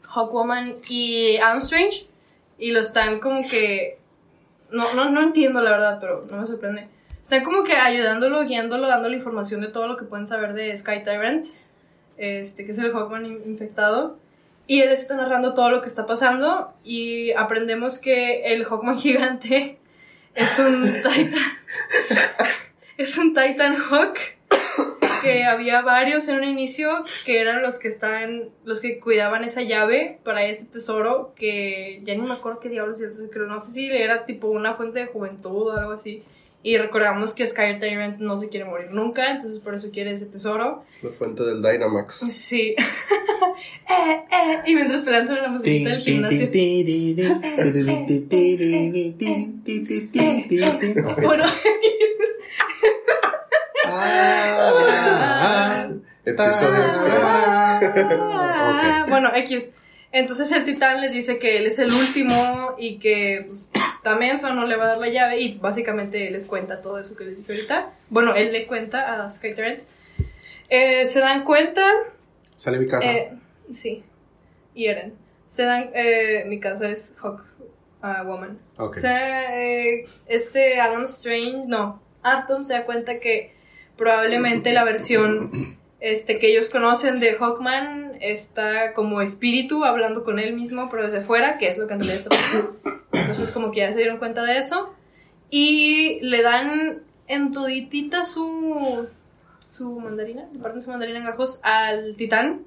Hawkwoman 0.03 0.75
y 0.89 1.38
Adam 1.38 1.59
Strange. 1.59 2.07
Y 2.57 2.71
lo 2.71 2.80
están 2.80 3.19
como 3.19 3.41
que. 3.47 3.97
No, 4.71 4.94
no, 4.94 5.09
no 5.09 5.21
entiendo 5.21 5.62
la 5.62 5.71
verdad, 5.71 5.97
pero 6.00 6.25
no 6.30 6.38
me 6.41 6.45
sorprende. 6.47 6.88
Están 7.29 7.43
como 7.43 7.63
que 7.63 7.73
ayudándolo, 7.73 8.43
guiándolo, 8.43 8.87
dándole 8.87 9.15
información 9.15 9.61
de 9.61 9.67
todo 9.67 9.87
lo 9.87 9.97
que 9.97 10.03
pueden 10.03 10.25
saber 10.25 10.53
de 10.53 10.75
Sky 10.75 11.03
Tyrant, 11.03 11.45
este, 12.17 12.65
que 12.65 12.71
es 12.71 12.79
el 12.79 12.91
Hawkman 12.91 13.23
in- 13.23 13.43
infectado. 13.45 14.17
Y 14.65 14.81
él 14.81 14.89
está 14.89 15.15
narrando 15.15 15.53
todo 15.53 15.69
lo 15.69 15.79
que 15.81 15.87
está 15.89 16.07
pasando. 16.07 16.73
Y 16.83 17.31
aprendemos 17.33 17.99
que 17.99 18.51
el 18.51 18.65
Hawkman 18.65 18.97
gigante 18.97 19.77
es 20.33 20.57
un 20.57 20.85
Titan. 20.85 21.51
es 22.97 23.15
un 23.15 23.35
Titan 23.35 23.75
Hawk. 23.75 24.17
Que 25.21 25.43
había 25.43 25.83
varios 25.83 26.27
en 26.29 26.37
un 26.37 26.45
inicio 26.45 27.03
que 27.27 27.41
eran 27.41 27.61
los 27.61 27.77
que 27.77 27.89
están, 27.89 28.49
los 28.65 28.81
que 28.81 28.99
cuidaban 28.99 29.43
esa 29.43 29.61
llave 29.61 30.17
para 30.23 30.45
ese 30.45 30.65
tesoro 30.65 31.33
que 31.35 32.01
ya 32.05 32.15
ni 32.15 32.21
me 32.21 32.33
acuerdo 32.33 32.59
qué 32.59 32.69
diablos 32.69 32.97
creo, 33.31 33.45
no 33.45 33.59
sé 33.59 33.71
si 33.73 33.91
era 33.91 34.25
tipo 34.25 34.47
una 34.47 34.73
fuente 34.75 34.97
de 34.99 35.05
juventud 35.05 35.67
o 35.67 35.77
algo 35.77 35.91
así. 35.91 36.23
Y 36.61 36.77
recordamos 36.77 37.33
que 37.33 37.47
Sky 37.47 37.79
Tyrant 37.79 38.19
no 38.19 38.38
se 38.38 38.50
quiere 38.50 38.65
morir 38.65 38.91
nunca, 38.91 39.31
entonces 39.31 39.59
por 39.59 39.75
eso 39.75 39.91
quiere 39.91 40.11
ese 40.11 40.25
tesoro. 40.25 40.83
Es 40.89 41.01
la 41.03 41.11
fuente 41.11 41.44
del 41.44 41.61
Dynamax. 41.61 42.15
Sí. 42.31 42.75
eh, 42.77 44.23
eh, 44.31 44.57
y 44.65 44.75
mientras 44.75 45.01
pelean 45.01 45.25
sobre 45.25 45.41
la 45.41 45.47
musiquita 45.50 45.91
del 45.91 46.01
gimnasio. 46.01 46.50
Bueno, 51.23 51.45
Ah, 53.91 55.88
Episodio 56.25 56.85
Express. 56.85 57.45
Ah. 57.47 59.05
Bueno, 59.09 59.31
X. 59.35 59.73
Entonces 60.11 60.51
el 60.51 60.65
titán 60.65 61.01
les 61.01 61.11
dice 61.11 61.38
que 61.38 61.57
él 61.57 61.67
es 61.67 61.77
el 61.79 61.91
último 61.93 62.75
y 62.79 62.98
que 62.98 63.43
pues, 63.48 63.69
también 64.03 64.36
eso 64.36 64.51
no 64.53 64.65
le 64.65 64.75
va 64.75 64.86
a 64.86 64.88
dar 64.88 64.98
la 64.98 65.10
llave 65.10 65.39
y 65.39 65.57
básicamente 65.60 66.27
él 66.27 66.34
les 66.34 66.45
cuenta 66.48 66.81
todo 66.81 66.98
eso 67.00 67.15
que 67.15 67.25
les 67.25 67.38
dije 67.38 67.53
ahorita. 67.53 67.93
Bueno, 68.10 68.34
él 68.36 68.51
le 68.51 68.65
cuenta 68.65 69.24
a 69.25 69.29
Sky 69.29 69.53
Tyrant. 69.53 69.81
Eh, 70.69 71.05
se 71.05 71.19
dan 71.19 71.43
cuenta, 71.43 71.86
Sale 72.57 72.79
mi 72.79 72.86
casa. 72.86 73.05
eh, 73.12 73.31
sí, 73.72 74.03
y 74.74 74.86
Eren. 74.88 75.13
Se 75.48 75.63
dan, 75.63 75.89
eh, 75.93 76.43
mi 76.48 76.60
casa 76.60 76.89
es 76.89 77.15
Hawk 77.22 77.43
Woman. 78.25 78.60
ok. 78.77 78.98
O 78.98 79.00
sea, 79.00 79.60
eh, 79.62 80.07
este 80.27 80.79
Adam 80.79 81.03
Strange, 81.05 81.63
no, 81.67 82.01
Atom 82.24 82.63
se 82.63 82.74
da 82.74 82.86
cuenta 82.86 83.19
que 83.19 83.53
probablemente 83.98 84.72
la 84.74 84.84
versión 84.86 85.77
este, 86.00 86.39
que 86.39 86.51
ellos 86.51 86.70
conocen 86.70 87.20
de 87.20 87.34
Hawkman 87.34 88.18
está 88.22 88.94
como 88.94 89.22
espíritu 89.22 89.84
hablando 89.84 90.24
con 90.24 90.39
él 90.39 90.53
mismo, 90.53 90.89
pero 90.89 91.03
desde 91.03 91.22
fuera, 91.22 91.58
que 91.58 91.68
es 91.68 91.77
lo 91.77 91.88
que 91.88 91.94
en 91.94 92.00
realidad 92.00 92.20
está 92.20 92.29
pasando. 92.29 92.77
Entonces, 93.12 93.51
como 93.51 93.72
que 93.72 93.79
ya 93.79 93.91
se 93.91 94.00
dieron 94.00 94.18
cuenta 94.18 94.44
de 94.44 94.58
eso. 94.58 94.94
Y 95.50 96.20
le 96.22 96.41
dan 96.41 97.03
en 97.27 97.51
toditita 97.51 98.24
su, 98.24 99.10
su 99.72 100.00
mandarina, 100.00 100.48
le 100.53 100.60
parten 100.60 100.82
su 100.82 100.89
mandarina 100.89 101.20
en 101.20 101.25
gajos 101.25 101.60
al 101.63 102.15
titán. 102.15 102.62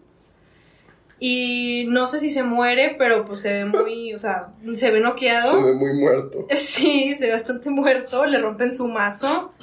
Y 1.19 1.85
no 1.89 2.09
sé 2.09 2.19
si 2.19 2.31
se 2.31 2.43
muere, 2.43 2.97
pero 2.99 3.25
pues 3.25 3.43
se 3.43 3.53
ve 3.53 3.65
muy, 3.65 4.13
o 4.13 4.19
sea, 4.19 4.49
se 4.75 4.91
ve 4.91 5.01
noqueado. 5.01 5.53
Se 5.53 5.63
ve 5.63 5.73
muy 5.73 5.95
muerto. 5.95 6.47
Sí, 6.57 7.15
se 7.15 7.27
ve 7.27 7.33
bastante 7.33 7.71
muerto, 7.71 8.27
le 8.27 8.39
rompen 8.39 8.75
su 8.75 8.89
mazo 8.89 9.55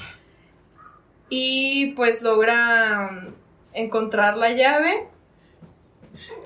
y 1.29 1.91
pues 1.97 2.21
logra 2.21 3.27
encontrar 3.73 4.37
la 4.37 4.51
llave. 4.51 5.07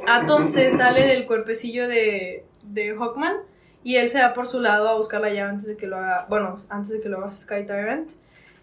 Atom 0.08 0.46
se 0.46 0.72
sale 0.72 1.06
del 1.08 1.25
cuerpecillo 1.25 1.88
de, 1.88 2.46
de 2.63 2.96
Hawkman 2.96 3.38
y 3.84 3.96
él 3.96 4.10
se 4.10 4.22
va 4.22 4.34
por 4.34 4.48
su 4.48 4.60
lado 4.60 4.89
a 4.89 4.96
buscar 4.96 5.22
la 5.22 5.30
llave 5.30 5.50
antes 5.51 5.68
de 5.68 5.77
que 5.77 5.88
lo 5.88 5.98
haga, 5.98 6.25
bueno, 6.30 6.63
antes 6.70 6.92
de 6.92 7.01
que 7.01 7.10
lo 7.10 7.18
haga 7.18 7.32
Sky 7.32 7.65
Tyrant 7.65 8.12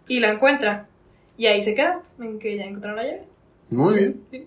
y 0.09 0.21
la 0.21 0.33
encuentra. 0.33 0.87
Y 1.37 1.47
ahí 1.47 1.63
se 1.63 1.75
queda, 1.75 2.03
en 2.19 2.39
que 2.39 2.57
ya 2.57 2.65
encontraron 2.65 2.97
la 2.97 3.05
llave. 3.05 3.25
Muy 3.71 3.95
bien. 3.95 4.25
Sí. 4.31 4.47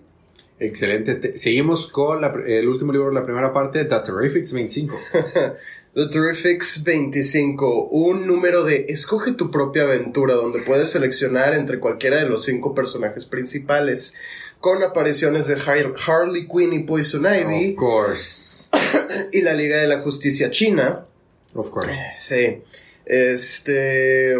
Excelente. 0.60 1.16
Te- 1.16 1.36
seguimos 1.38 1.88
con 1.88 2.20
la 2.20 2.32
el 2.46 2.68
último 2.68 2.92
libro 2.92 3.08
de 3.08 3.14
la 3.14 3.24
primera 3.24 3.52
parte, 3.52 3.84
The 3.84 3.98
Terrifics 4.00 4.52
25. 4.52 4.96
The 5.94 6.06
Terrifics 6.06 6.82
25, 6.84 7.88
un 7.90 8.26
número 8.26 8.64
de 8.64 8.86
escoge 8.88 9.32
tu 9.32 9.50
propia 9.50 9.82
aventura 9.82 10.34
donde 10.34 10.60
puedes 10.60 10.90
seleccionar 10.90 11.54
entre 11.54 11.78
cualquiera 11.80 12.16
de 12.18 12.28
los 12.28 12.44
cinco 12.44 12.74
personajes 12.74 13.26
principales 13.26 14.14
con 14.60 14.82
apariciones 14.82 15.46
de 15.46 15.54
Har- 15.56 15.94
Harley 16.06 16.48
Quinn 16.48 16.72
y 16.72 16.84
Poison 16.84 17.24
Ivy 17.26 17.70
Of 17.72 17.76
course. 17.76 18.70
y 19.32 19.42
la 19.42 19.52
Liga 19.54 19.78
de 19.78 19.88
la 19.88 20.00
Justicia 20.02 20.50
China. 20.50 21.06
Of 21.54 21.70
course. 21.70 21.92
Sí. 22.18 22.62
Este, 23.06 24.34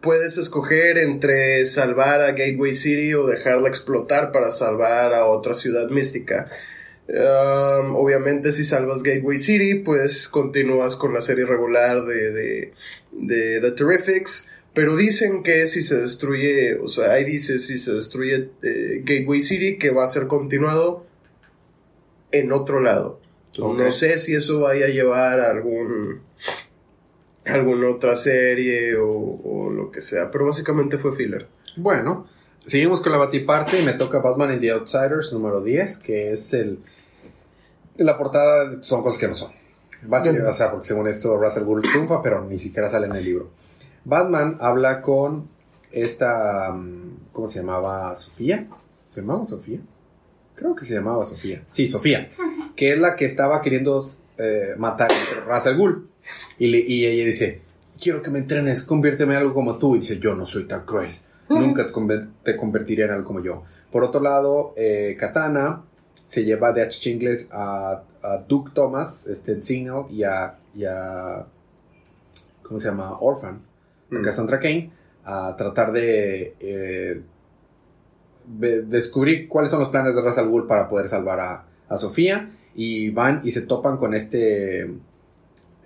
puedes 0.00 0.38
escoger 0.38 0.98
entre 0.98 1.64
salvar 1.66 2.20
a 2.20 2.32
Gateway 2.32 2.74
City 2.74 3.14
o 3.14 3.26
dejarla 3.26 3.68
explotar 3.68 4.32
para 4.32 4.50
salvar 4.50 5.14
a 5.14 5.26
otra 5.26 5.54
ciudad 5.54 5.88
mística. 5.88 6.48
Um, 7.08 7.96
obviamente 7.96 8.52
si 8.52 8.64
salvas 8.64 9.02
Gateway 9.02 9.38
City, 9.38 9.76
pues 9.76 10.28
continúas 10.28 10.96
con 10.96 11.14
la 11.14 11.20
serie 11.20 11.46
regular 11.46 12.04
de, 12.04 12.32
de, 12.32 12.72
de 13.12 13.60
The 13.60 13.70
Terrifics. 13.72 14.50
Pero 14.74 14.94
dicen 14.94 15.42
que 15.42 15.66
si 15.66 15.82
se 15.82 16.00
destruye, 16.00 16.76
o 16.76 16.88
sea, 16.88 17.12
ahí 17.12 17.24
dice 17.24 17.58
si 17.58 17.78
se 17.78 17.94
destruye 17.94 18.50
eh, 18.62 19.02
Gateway 19.04 19.40
City, 19.40 19.78
que 19.78 19.90
va 19.90 20.04
a 20.04 20.08
ser 20.08 20.26
continuado 20.26 21.06
en 22.30 22.52
otro 22.52 22.80
lado. 22.80 23.20
No 23.58 23.90
sé 23.90 24.18
si 24.18 24.36
eso 24.36 24.60
vaya 24.60 24.86
a 24.86 24.90
llevar 24.90 25.40
a 25.40 25.50
algún 25.50 26.20
alguna 27.48 27.88
otra 27.88 28.16
serie 28.16 28.96
o, 28.96 29.08
o 29.08 29.70
lo 29.70 29.90
que 29.90 30.00
sea, 30.00 30.30
pero 30.30 30.46
básicamente 30.46 30.98
fue 30.98 31.12
filler. 31.14 31.48
Bueno, 31.76 32.26
seguimos 32.66 33.00
con 33.00 33.12
la 33.12 33.18
batiparte 33.18 33.80
y 33.80 33.84
me 33.84 33.92
toca 33.92 34.20
Batman 34.20 34.50
and 34.50 34.60
the 34.60 34.70
Outsiders 34.70 35.32
número 35.32 35.60
10, 35.62 35.98
que 35.98 36.32
es 36.32 36.52
el... 36.54 36.80
La 37.96 38.16
portada 38.16 38.80
son 38.82 39.02
cosas 39.02 39.18
que 39.18 39.28
no 39.28 39.34
son. 39.34 39.50
Básicamente, 40.06 40.48
o 40.48 40.52
sea, 40.52 40.70
porque 40.70 40.86
según 40.86 41.08
esto 41.08 41.36
Russell 41.36 41.64
Gould 41.64 41.82
triunfa, 41.88 42.22
pero 42.22 42.44
ni 42.44 42.58
siquiera 42.58 42.88
sale 42.88 43.06
en 43.06 43.16
el 43.16 43.24
libro. 43.24 43.50
Batman 44.04 44.56
habla 44.60 45.02
con 45.02 45.48
esta... 45.90 46.72
mm, 46.72 47.30
¿Cómo 47.32 47.48
se 47.48 47.60
llamaba? 47.60 48.14
¿Sofía? 48.16 48.68
¿Se 49.02 49.20
llamaba 49.20 49.44
Sofía? 49.44 49.80
Creo 50.54 50.74
que 50.74 50.84
se 50.84 50.94
llamaba 50.94 51.24
Sofía. 51.24 51.64
Sí, 51.70 51.88
Sofía. 51.88 52.28
Que 52.76 52.92
es 52.92 52.98
la 53.00 53.16
que 53.16 53.24
estaba 53.24 53.60
queriendo 53.62 54.04
eh, 54.38 54.74
matar 54.76 55.10
a 55.12 55.54
Russell 55.54 55.76
Gould. 55.76 56.06
Y, 56.58 56.68
le- 56.68 56.80
y 56.80 57.06
ella 57.06 57.24
dice, 57.24 57.60
quiero 58.00 58.22
que 58.22 58.30
me 58.30 58.38
entrenes, 58.40 58.82
conviérteme 58.84 59.34
en 59.34 59.40
algo 59.40 59.54
como 59.54 59.78
tú. 59.78 59.96
Y 59.96 60.00
dice, 60.00 60.18
yo 60.18 60.34
no 60.34 60.44
soy 60.46 60.64
tan 60.64 60.84
cruel. 60.84 61.18
Nunca 61.48 61.86
te, 61.86 61.92
conver- 61.92 62.28
te 62.42 62.56
convertiré 62.56 63.04
en 63.04 63.12
algo 63.12 63.26
como 63.26 63.40
yo. 63.42 63.62
Por 63.90 64.04
otro 64.04 64.20
lado, 64.20 64.74
eh, 64.76 65.16
Katana 65.18 65.82
se 66.26 66.44
lleva 66.44 66.72
de 66.72 66.82
H. 66.82 67.00
Chingles 67.00 67.48
a, 67.52 68.02
a 68.22 68.36
Duke 68.46 68.72
Thomas, 68.74 69.26
este 69.26 69.62
Signal, 69.62 70.04
y 70.10 70.24
a, 70.24 70.58
y 70.74 70.84
a- 70.84 71.46
¿Cómo 72.62 72.78
se 72.78 72.88
llama? 72.88 73.16
Orphan, 73.20 73.62
a 74.10 74.14
Mm. 74.14 74.22
Cassandra 74.22 74.60
Kane, 74.60 74.90
a 75.24 75.54
tratar 75.56 75.90
de 75.92 76.54
eh, 76.60 77.22
de- 78.46 78.82
descubrir 78.82 79.48
cuáles 79.48 79.70
son 79.70 79.80
los 79.80 79.88
planes 79.88 80.14
de 80.14 80.20
Ra's 80.22 80.38
al 80.38 80.48
Ghul 80.48 80.66
para 80.66 80.88
poder 80.88 81.08
salvar 81.08 81.40
a, 81.40 81.64
a 81.88 81.96
Sofía. 81.96 82.50
Y 82.74 83.10
van 83.10 83.40
y 83.42 83.50
se 83.50 83.62
topan 83.62 83.96
con 83.96 84.12
este 84.14 84.90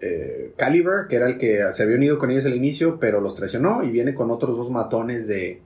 eh, 0.03 0.53
Caliber, 0.57 1.07
que 1.09 1.17
era 1.17 1.29
el 1.29 1.39
que 1.39 1.65
se 1.73 1.83
había 1.83 1.97
unido 1.97 2.19
con 2.19 2.31
ellos 2.31 2.45
al 2.45 2.55
inicio, 2.55 2.99
pero 3.01 3.21
los 3.21 3.35
traicionó 3.35 3.83
y 3.83 3.91
viene 3.91 4.15
con 4.15 4.31
otros 4.31 4.57
dos 4.57 4.71
matones 4.71 5.27
de, 5.27 5.63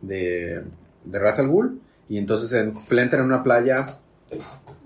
de, 0.00 0.62
de 1.04 1.18
Ra's. 1.18 1.42
Y 2.08 2.18
entonces 2.18 2.48
se 2.50 2.60
enfrentan 2.60 3.20
en 3.20 3.26
una 3.26 3.42
playa, 3.42 3.84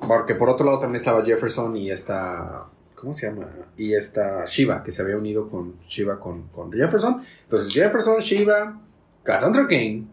porque 0.06 0.34
por 0.34 0.48
otro 0.48 0.66
lado 0.66 0.80
también 0.80 1.00
estaba 1.00 1.24
Jefferson 1.24 1.76
y 1.76 1.90
esta... 1.90 2.66
¿Cómo 2.94 3.14
se 3.14 3.28
llama? 3.28 3.46
Y 3.76 3.94
esta 3.94 4.44
Shiva, 4.44 4.82
que 4.82 4.90
se 4.90 5.02
había 5.02 5.16
unido 5.16 5.46
con 5.46 5.78
Shiva 5.86 6.18
con, 6.18 6.48
con 6.48 6.72
Jefferson. 6.72 7.20
Entonces 7.42 7.72
Jefferson, 7.72 8.18
Shiva, 8.18 8.80
Cassandra 9.22 9.68
Kane, 9.68 10.04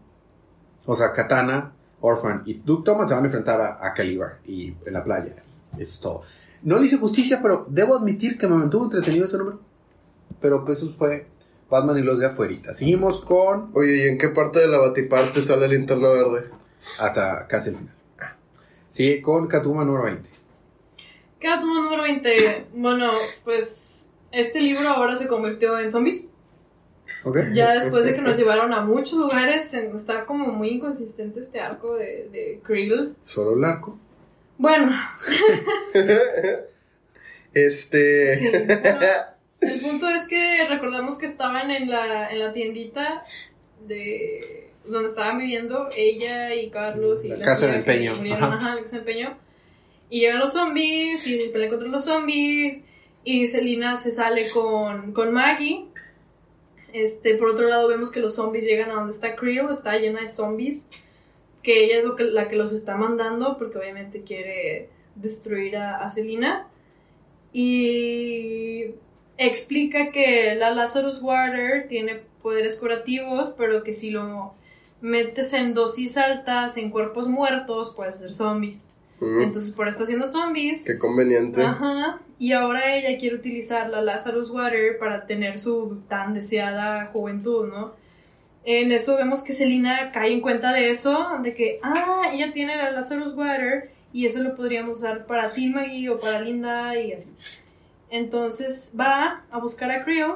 o 0.84 0.94
sea, 0.94 1.12
Katana, 1.12 1.72
Orphan 2.00 2.42
y 2.46 2.54
Duke 2.54 2.84
Thomas 2.84 3.08
se 3.08 3.14
van 3.14 3.24
a 3.24 3.26
enfrentar 3.26 3.60
a, 3.60 3.84
a 3.84 3.92
Caliber 3.92 4.36
y 4.44 4.72
en 4.86 4.92
la 4.92 5.02
playa. 5.02 5.34
Eso 5.72 5.82
es 5.82 6.00
todo. 6.00 6.22
No 6.66 6.80
le 6.80 6.86
hice 6.86 6.98
justicia, 6.98 7.38
pero 7.40 7.64
debo 7.68 7.96
admitir 7.96 8.36
que 8.36 8.48
me 8.48 8.56
mantuvo 8.56 8.82
entretenido 8.82 9.26
ese 9.26 9.38
número. 9.38 9.60
Pero 10.40 10.64
pues 10.64 10.82
eso 10.82 10.90
fue 10.90 11.28
Batman 11.70 11.96
y 11.96 12.02
los 12.02 12.18
de 12.18 12.26
afuerita. 12.26 12.74
Seguimos 12.74 13.20
con 13.20 13.70
Oye, 13.72 13.98
¿y 13.98 14.08
en 14.08 14.18
qué 14.18 14.30
parte 14.30 14.58
de 14.58 14.66
la 14.66 14.78
batiparte 14.78 15.42
sale 15.42 15.68
linterna 15.68 16.08
verde? 16.08 16.50
hasta 16.98 17.46
casi 17.46 17.70
el 17.70 17.76
final. 17.76 17.94
Sigue 18.88 19.22
con 19.22 19.46
Catwoman 19.46 19.86
número 19.86 20.06
20. 20.06 20.28
Catwoman 21.38 21.84
número 21.84 22.02
20. 22.02 22.66
Bueno, 22.74 23.12
pues 23.44 24.10
este 24.32 24.60
libro 24.60 24.88
ahora 24.88 25.14
se 25.14 25.28
convirtió 25.28 25.78
en 25.78 25.92
zombies. 25.92 26.24
¿Ok? 27.22 27.38
Ya 27.52 27.74
después 27.74 28.06
de 28.06 28.16
que 28.16 28.22
nos 28.22 28.36
llevaron 28.36 28.72
a 28.72 28.80
muchos 28.80 29.20
lugares, 29.20 29.72
está 29.72 30.26
como 30.26 30.48
muy 30.48 30.70
inconsistente 30.70 31.38
este 31.38 31.60
arco 31.60 31.94
de, 31.94 32.28
de 32.32 32.60
Krill. 32.64 33.14
Solo 33.22 33.56
el 33.56 33.64
arco. 33.64 34.00
Bueno, 34.58 34.92
Este. 37.54 38.36
sí, 38.36 38.50
bueno, 38.50 38.98
el 39.60 39.80
punto 39.80 40.08
es 40.08 40.28
que 40.28 40.66
recordamos 40.68 41.16
que 41.18 41.26
estaban 41.26 41.70
en 41.70 41.88
la, 41.90 42.30
en 42.30 42.38
la 42.38 42.52
tiendita 42.52 43.24
de 43.86 44.70
donde 44.84 45.08
estaban 45.08 45.38
viviendo 45.38 45.88
ella 45.96 46.54
y 46.54 46.70
Carlos 46.70 47.24
y 47.24 47.28
La 47.28 47.40
casa 47.40 47.66
de 47.66 47.76
empeño, 47.76 48.14
murieron, 48.16 48.44
ajá. 48.44 48.56
ajá, 48.56 48.74
la 48.76 48.82
casa 48.82 48.96
de 48.96 49.00
empeño. 49.00 49.38
Y 50.10 50.20
llegan 50.20 50.38
los 50.38 50.52
zombies 50.52 51.26
y 51.26 51.48
pelean 51.48 51.70
contra 51.70 51.88
los 51.88 52.04
zombies. 52.04 52.84
Y 53.24 53.48
Selina 53.48 53.96
se 53.96 54.10
sale 54.12 54.48
con, 54.50 55.12
con 55.12 55.32
Maggie. 55.32 55.86
Este, 56.92 57.34
por 57.34 57.48
otro 57.48 57.68
lado, 57.68 57.88
vemos 57.88 58.10
que 58.12 58.20
los 58.20 58.36
zombies 58.36 58.64
llegan 58.64 58.90
a 58.90 58.94
donde 58.94 59.10
está 59.12 59.34
Creel, 59.34 59.66
está 59.70 59.96
llena 59.98 60.20
de 60.20 60.28
zombies. 60.28 60.90
Que 61.66 61.84
ella 61.84 61.98
es 61.98 62.04
lo 62.04 62.14
que, 62.14 62.22
la 62.22 62.48
que 62.48 62.54
los 62.54 62.72
está 62.72 62.96
mandando, 62.96 63.58
porque 63.58 63.78
obviamente 63.78 64.22
quiere 64.22 64.88
destruir 65.16 65.76
a, 65.76 65.96
a 65.96 66.08
Selina. 66.10 66.68
Y 67.52 68.94
explica 69.38 70.12
que 70.12 70.54
la 70.54 70.70
Lazarus 70.70 71.20
Water 71.22 71.88
tiene 71.88 72.20
poderes 72.42 72.76
curativos, 72.76 73.50
pero 73.56 73.82
que 73.82 73.92
si 73.92 74.10
lo 74.10 74.54
metes 75.00 75.52
en 75.54 75.74
dosis 75.74 76.16
altas, 76.16 76.76
en 76.76 76.90
cuerpos 76.90 77.28
muertos, 77.28 77.92
puedes 77.96 78.14
hacer 78.16 78.34
zombies. 78.34 78.94
Mm, 79.20 79.42
Entonces, 79.42 79.72
por 79.72 79.88
esto 79.88 80.04
haciendo 80.04 80.26
zombies. 80.26 80.84
qué 80.84 80.98
conveniente. 80.98 81.62
Ajá. 81.62 82.20
Y 82.38 82.52
ahora 82.52 82.94
ella 82.94 83.18
quiere 83.18 83.36
utilizar 83.36 83.88
la 83.88 84.02
Lazarus 84.02 84.50
Water 84.50 84.98
para 84.98 85.26
tener 85.26 85.58
su 85.58 86.02
tan 86.08 86.34
deseada 86.34 87.06
juventud, 87.06 87.66
¿no? 87.68 87.94
En 88.68 88.90
eso 88.90 89.16
vemos 89.16 89.44
que 89.44 89.52
Selina 89.52 90.10
cae 90.10 90.32
en 90.32 90.40
cuenta 90.40 90.72
de 90.72 90.90
eso, 90.90 91.38
de 91.40 91.54
que, 91.54 91.78
ah, 91.84 92.30
ella 92.32 92.52
tiene 92.52 92.76
la 92.76 92.90
Lazarus 92.90 93.32
Water 93.36 93.92
y 94.12 94.26
eso 94.26 94.40
lo 94.40 94.56
podríamos 94.56 94.98
usar 94.98 95.24
para 95.26 95.50
ti, 95.50 95.68
Maggie, 95.68 96.10
o 96.10 96.18
para 96.18 96.40
Linda 96.40 96.98
y 97.00 97.12
así. 97.12 97.30
Entonces 98.10 98.92
va 98.98 99.44
a 99.52 99.58
buscar 99.58 99.92
a 99.92 100.04
Creel, 100.04 100.32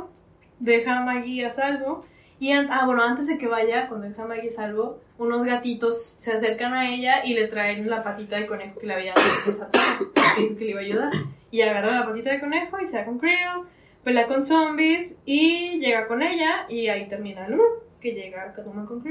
deja 0.60 0.98
a 0.98 1.04
Maggie 1.04 1.44
a 1.44 1.50
salvo. 1.50 2.06
Y, 2.38 2.52
ah, 2.52 2.82
bueno, 2.86 3.02
antes 3.02 3.26
de 3.26 3.36
que 3.36 3.48
vaya, 3.48 3.88
cuando 3.88 4.06
deja 4.06 4.22
a 4.22 4.26
Maggie 4.26 4.46
a 4.46 4.52
salvo, 4.52 5.00
unos 5.18 5.42
gatitos 5.42 6.00
se 6.00 6.32
acercan 6.32 6.72
a 6.72 6.88
ella 6.88 7.24
y 7.24 7.34
le 7.34 7.48
traen 7.48 7.90
la 7.90 8.04
patita 8.04 8.36
de 8.36 8.46
conejo 8.46 8.78
que 8.78 8.86
le 8.86 8.94
había 8.94 9.14
desatado, 9.44 10.12
que 10.36 10.64
le 10.64 10.70
iba 10.70 10.78
a 10.78 10.84
ayudar. 10.84 11.12
Y 11.50 11.62
agarra 11.62 12.00
la 12.00 12.06
patita 12.06 12.30
de 12.30 12.38
conejo 12.38 12.80
y 12.80 12.86
se 12.86 12.96
va 12.96 13.04
con 13.04 13.18
Creel, 13.18 13.64
pelea 14.04 14.28
con 14.28 14.44
zombies 14.44 15.20
y 15.26 15.80
llega 15.80 16.06
con 16.06 16.22
ella 16.22 16.66
y 16.68 16.86
ahí 16.86 17.08
termina 17.08 17.46
el 17.46 17.52
libro, 17.52 17.89
que 18.00 18.12
llega 18.12 18.52
Catwoman 18.54 18.86
con. 18.86 19.02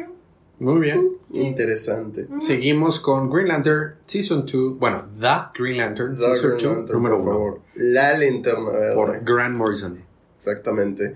Muy 0.59 0.81
bien. 0.81 1.17
Interesante. 1.31 2.25
Ujú. 2.29 2.39
Seguimos 2.39 2.99
con 2.99 3.29
Green 3.29 3.47
Lantern 3.47 3.93
Season 4.05 4.45
2. 4.45 4.77
Bueno, 4.77 5.05
The 5.17 5.57
Green 5.57 5.77
Lantern 5.77 6.15
The 6.15 6.21
Season 6.21 6.51
Green 6.57 6.63
2, 6.63 6.63
Lantern, 6.63 6.97
número 6.97 7.17
por 7.19 7.27
1. 7.27 7.31
favor. 7.33 7.59
La 7.75 8.17
linterna 8.17 8.69
verde. 8.71 8.95
Por 8.95 9.23
Grant 9.23 9.55
Morrison. 9.55 9.97
Exactamente. 10.35 11.15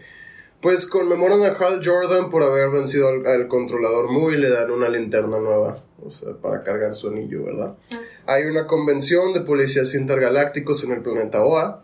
Pues 0.61 0.85
conmemoran 0.85 1.43
a 1.43 1.47
Hal 1.47 1.81
Jordan 1.83 2.29
por 2.29 2.41
haber 2.41 2.69
vencido 2.69 3.09
al, 3.09 3.25
al 3.25 3.47
controlador 3.49 4.09
Mu 4.09 4.31
y 4.31 4.37
le 4.37 4.49
dan 4.49 4.71
una 4.71 4.87
linterna 4.87 5.37
nueva. 5.39 5.83
O 6.01 6.09
sea, 6.09 6.33
para 6.35 6.63
cargar 6.63 6.93
su 6.93 7.09
anillo, 7.09 7.43
¿verdad? 7.43 7.75
Ah. 7.91 7.99
Hay 8.27 8.43
una 8.43 8.65
convención 8.65 9.33
de 9.33 9.41
policías 9.41 9.93
intergalácticos 9.93 10.83
en 10.85 10.91
el 10.93 11.01
planeta 11.01 11.43
Oa, 11.43 11.83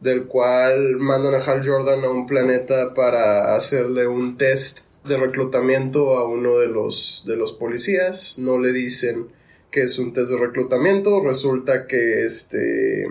del 0.00 0.26
cual 0.26 0.96
mandan 0.98 1.34
a 1.34 1.38
Hal 1.44 1.64
Jordan 1.64 2.04
a 2.04 2.10
un 2.10 2.26
planeta 2.26 2.94
para 2.94 3.54
hacerle 3.54 4.08
un 4.08 4.36
test 4.36 4.85
de 5.06 5.16
reclutamiento 5.16 6.16
a 6.16 6.26
uno 6.26 6.58
de 6.58 6.68
los, 6.68 7.24
de 7.26 7.36
los 7.36 7.52
policías. 7.52 8.38
No 8.38 8.58
le 8.58 8.72
dicen 8.72 9.28
que 9.70 9.82
es 9.82 9.98
un 9.98 10.12
test 10.12 10.30
de 10.30 10.38
reclutamiento. 10.38 11.20
Resulta 11.20 11.86
que 11.86 12.24
este 12.24 13.08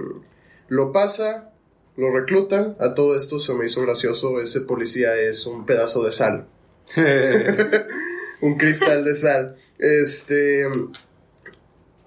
lo 0.67 0.91
pasa, 0.91 1.51
lo 1.97 2.11
reclutan. 2.11 2.75
A 2.79 2.93
todo 2.93 3.15
esto 3.15 3.39
se 3.39 3.53
me 3.53 3.65
hizo 3.65 3.81
gracioso. 3.81 4.41
Ese 4.41 4.61
policía 4.61 5.15
es 5.17 5.45
un 5.45 5.65
pedazo 5.65 6.03
de 6.03 6.11
sal. 6.11 6.47
un 8.41 8.57
cristal 8.57 9.05
de 9.05 9.15
sal. 9.15 9.55
Este. 9.79 10.65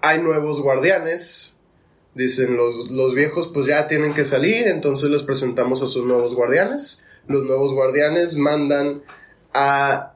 hay 0.01 0.21
nuevos 0.21 0.61
guardianes. 0.61 1.57
Dicen 2.15 2.57
los, 2.57 2.89
los 2.89 3.13
viejos 3.13 3.49
pues 3.53 3.67
ya 3.67 3.87
tienen 3.87 4.13
que 4.13 4.25
salir, 4.25 4.67
entonces 4.67 5.09
les 5.09 5.21
presentamos 5.21 5.83
a 5.83 5.87
sus 5.87 6.05
nuevos 6.05 6.33
guardianes. 6.33 7.05
Los 7.27 7.43
nuevos 7.43 7.73
guardianes 7.73 8.35
mandan 8.35 9.03
a 9.53 10.13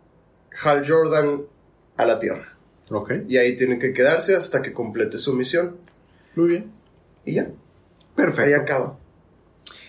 Hal 0.64 0.84
Jordan 0.88 1.44
a 1.98 2.06
la 2.06 2.20
Tierra. 2.20 2.56
Ok. 2.90 3.14
Y 3.28 3.38
ahí 3.38 3.56
tienen 3.56 3.80
que 3.80 3.94
quedarse 3.94 4.36
hasta 4.36 4.62
que 4.62 4.74
complete 4.74 5.18
su 5.18 5.34
misión. 5.34 5.78
Muy 6.36 6.50
bien. 6.50 6.72
Y 7.26 7.34
ya, 7.34 7.44
ahí 7.44 7.50
Perfecto. 8.16 8.62
acaba. 8.62 8.98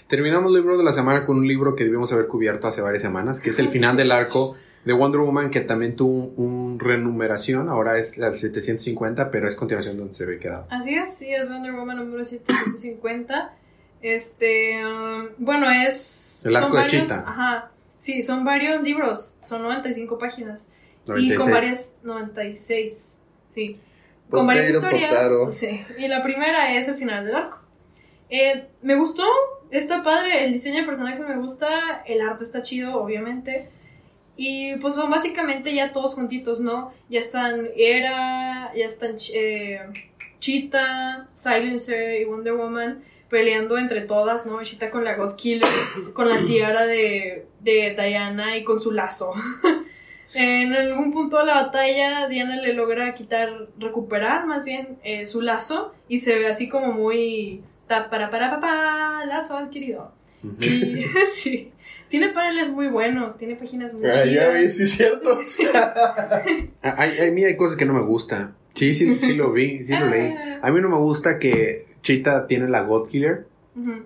Terminamos 0.09 0.51
el 0.51 0.61
libro 0.61 0.77
de 0.77 0.85
la 0.85 0.93
semana 0.93 1.25
con 1.25 1.39
un 1.39 1.49
libro 1.49 1.75
que 1.75 1.85
debimos 1.85 2.13
haber 2.13 2.29
cubierto 2.29 2.69
hace 2.69 2.83
varias 2.83 3.03
semanas, 3.03 3.41
que 3.41 3.51
es 3.51 3.59
el 3.59 3.69
final 3.69 3.97
del 3.97 4.13
arco 4.13 4.55
de 4.85 4.93
Wonder 4.93 5.23
Woman, 5.23 5.51
que 5.51 5.61
también 5.63 5.97
tuvo 5.97 6.27
un 6.37 6.79
renumeración. 6.79 7.69
Ahora 7.69 7.99
es 7.99 8.19
la 8.19 8.33
750, 8.33 9.31
pero 9.31 9.49
es 9.49 9.55
continuación 9.55 9.97
donde 9.97 10.13
se 10.13 10.27
ve 10.27 10.39
quedado. 10.39 10.67
Así 10.71 10.95
es, 10.95 11.17
sí, 11.17 11.33
es 11.33 11.49
Wonder 11.49 11.73
Woman 11.73 11.97
número 11.97 12.25
750. 12.25 13.55
Este, 14.03 14.85
um, 14.87 15.29
bueno, 15.39 15.71
es... 15.71 16.43
El 16.45 16.57
arco 16.57 16.77
de 16.77 16.83
varios, 16.83 17.09
Cheetah. 17.09 17.25
Ajá, 17.27 17.71
sí, 18.05 18.23
son 18.23 18.45
varios 18.45 18.83
libros, 18.83 19.39
son 19.41 19.63
95 19.63 20.19
páginas. 20.19 20.69
Y 21.07 21.31
96. 21.31 21.39
con 21.39 21.51
varias, 21.51 21.99
96, 22.03 23.23
sí. 23.49 23.81
Con 24.29 24.47
varias 24.47 24.77
Potato, 24.77 24.95
historias. 24.95 25.55
Sí. 25.55 25.81
Y 25.99 26.09
la 26.09 26.23
primera 26.23 26.75
es 26.75 26.87
el 26.89 26.97
final 26.97 27.25
del 27.25 27.35
arco. 27.35 27.61
Eh, 28.29 28.69
me 28.83 28.95
gustó, 28.95 29.25
está 29.71 30.03
padre, 30.03 30.45
el 30.45 30.53
diseño 30.53 30.81
de 30.81 30.87
personaje 30.87 31.19
me 31.19 31.37
gusta, 31.37 32.03
el 32.07 32.21
arte 32.21 32.45
está 32.45 32.63
chido, 32.63 32.95
obviamente. 33.01 33.71
Y 34.37 34.77
pues 34.77 34.95
son 34.95 35.11
básicamente 35.11 35.75
ya 35.75 35.95
todos 35.95 36.15
juntitos, 36.15 36.61
¿no? 36.61 36.93
Ya 37.09 37.21
están 37.21 37.69
Era, 37.75 38.71
ya 38.75 38.85
están 38.85 39.17
eh, 39.33 39.81
Cheetah, 40.41 41.29
Silencer 41.33 42.21
y 42.21 42.25
Wonder 42.27 42.53
Woman 42.53 43.03
peleando 43.35 43.77
entre 43.79 44.03
todas, 44.03 44.47
¿no? 44.47 44.63
Cheetah 44.63 44.91
con 44.91 45.03
la 45.05 45.17
God 45.17 45.35
Killer, 45.35 45.69
con 46.15 46.29
la 46.29 46.45
tiara 46.47 46.87
de, 46.87 47.47
de 47.61 47.97
Diana 47.99 48.57
y 48.57 48.63
con 48.65 48.81
su 48.81 48.93
lazo. 48.93 49.33
En 50.37 50.73
algún 50.75 51.13
punto 51.13 51.39
de 51.39 51.45
la 51.47 51.55
batalla, 51.63 52.27
Diana 52.29 52.57
le 52.57 52.73
logra 52.73 53.15
quitar, 53.15 53.69
recuperar 53.79 54.47
más 54.47 54.65
bien 54.65 54.99
eh, 55.05 55.27
su 55.27 55.41
lazo 55.41 55.95
y 56.09 56.21
se 56.21 56.37
ve 56.39 56.49
así 56.49 56.69
como 56.69 56.93
muy. 56.93 57.63
Ta 57.87 58.11
para 58.11 58.31
para 58.31 58.51
papá, 58.51 59.25
lazo 59.27 59.57
adquirido. 59.57 60.13
Y 60.61 61.05
sí, 61.33 61.71
tiene 62.09 62.31
paneles 62.31 62.71
muy 62.71 62.89
buenos, 62.89 63.39
tiene 63.39 63.55
páginas 63.55 63.93
muy 63.93 64.07
Ah, 64.07 64.15
ya 64.15 64.25
chidas. 64.25 64.55
vi, 64.55 64.69
sí, 64.71 64.83
es 64.85 64.91
cierto. 64.97 65.31
A, 66.83 66.89
a- 66.89 67.03
a 67.29 67.31
mí 67.31 67.45
hay 67.45 67.57
cosas 67.57 67.77
que 67.79 67.85
no 67.85 67.93
me 67.95 68.03
gustan. 68.03 68.57
Sí, 68.75 68.93
sí, 68.93 69.15
sí 69.15 69.35
lo 69.35 69.53
vi, 69.53 69.85
sí 69.87 69.93
lo 69.97 70.07
leí. 70.09 70.35
A 70.63 70.71
mí 70.73 70.81
no 70.81 70.89
me 70.89 70.97
gusta 70.99 71.39
que 71.39 71.87
Cheetah 72.05 72.47
tiene 72.47 72.69
la 72.69 72.83
God 72.83 73.09
Killer 73.09 73.47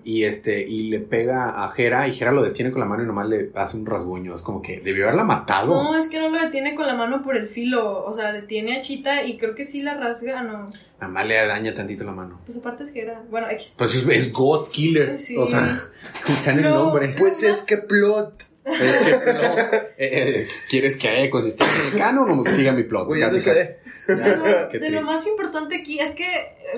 y 0.03 0.25
este 0.25 0.67
y 0.67 0.85
le 0.89 0.99
pega 0.99 1.63
a 1.63 1.71
Hera 1.77 2.09
y 2.09 2.19
Hera 2.19 2.33
lo 2.33 2.43
detiene 2.43 2.71
con 2.71 2.81
la 2.81 2.87
mano 2.87 3.03
y 3.03 3.07
nomás 3.07 3.29
le 3.29 3.51
hace 3.55 3.77
un 3.77 3.85
rasguño. 3.85 4.35
Es 4.35 4.41
como 4.41 4.63
que 4.63 4.81
debió 4.81 5.05
haberla 5.05 5.25
matado. 5.25 5.75
No, 5.75 5.95
es 5.99 6.09
que 6.09 6.19
no 6.19 6.31
lo 6.31 6.41
detiene 6.41 6.75
con 6.75 6.87
la 6.87 6.95
mano 6.95 7.23
por 7.23 7.37
el 7.37 7.49
filo. 7.49 8.03
O 8.07 8.15
sea, 8.15 8.33
detiene 8.33 8.79
a 8.79 8.81
Chita 8.81 9.25
y 9.25 9.37
creo 9.37 9.55
que 9.55 9.67
sí 9.67 9.83
la 9.83 9.93
rasga. 9.93 10.43
No, 10.43 10.71
Nada 10.99 11.13
más 11.13 11.29
le 11.29 11.35
daña 11.47 11.75
tantito 11.75 12.03
la 12.05 12.13
mano. 12.13 12.41
pues 12.47 12.57
aparte 12.57 12.85
es 12.85 12.91
que 12.93 13.03
era. 13.03 13.23
Bueno, 13.31 13.47
X. 13.51 13.75
Pues 13.77 13.95
es, 13.95 14.09
es 14.09 14.33
God 14.33 14.69
Killer. 14.71 15.19
Sí. 15.19 15.37
O 15.37 15.45
sea, 15.45 15.61
está 16.29 16.53
en 16.53 16.61
el 16.61 16.65
No. 16.65 16.85
nombre. 16.85 17.15
Pues 17.19 17.43
es 17.43 17.61
que 17.63 17.77
plot. 17.77 18.45
Es 18.75 18.99
que 18.99 19.33
no. 19.33 19.59
Eh, 19.61 19.95
eh, 19.99 20.49
¿Quieres 20.69 20.97
que 20.97 21.09
haya 21.09 21.31
consistencia 21.31 21.83
en 21.83 21.93
el 21.93 21.99
canon 21.99 22.31
o 22.31 22.37
me 22.37 22.55
siga 22.55 22.73
mi 22.73 22.85
plot? 22.85 23.07
Güey, 23.07 23.21
Casi, 23.21 23.37
casi. 23.37 23.51
sé. 23.51 23.79
De 24.07 24.79
de 24.79 24.91
lo 24.91 25.03
más 25.03 25.27
importante 25.27 25.77
aquí 25.77 25.99
es 25.99 26.13
que 26.13 26.27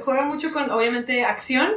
juega 0.03 0.25
mucho 0.25 0.53
con, 0.53 0.71
obviamente, 0.71 1.25
acción 1.25 1.73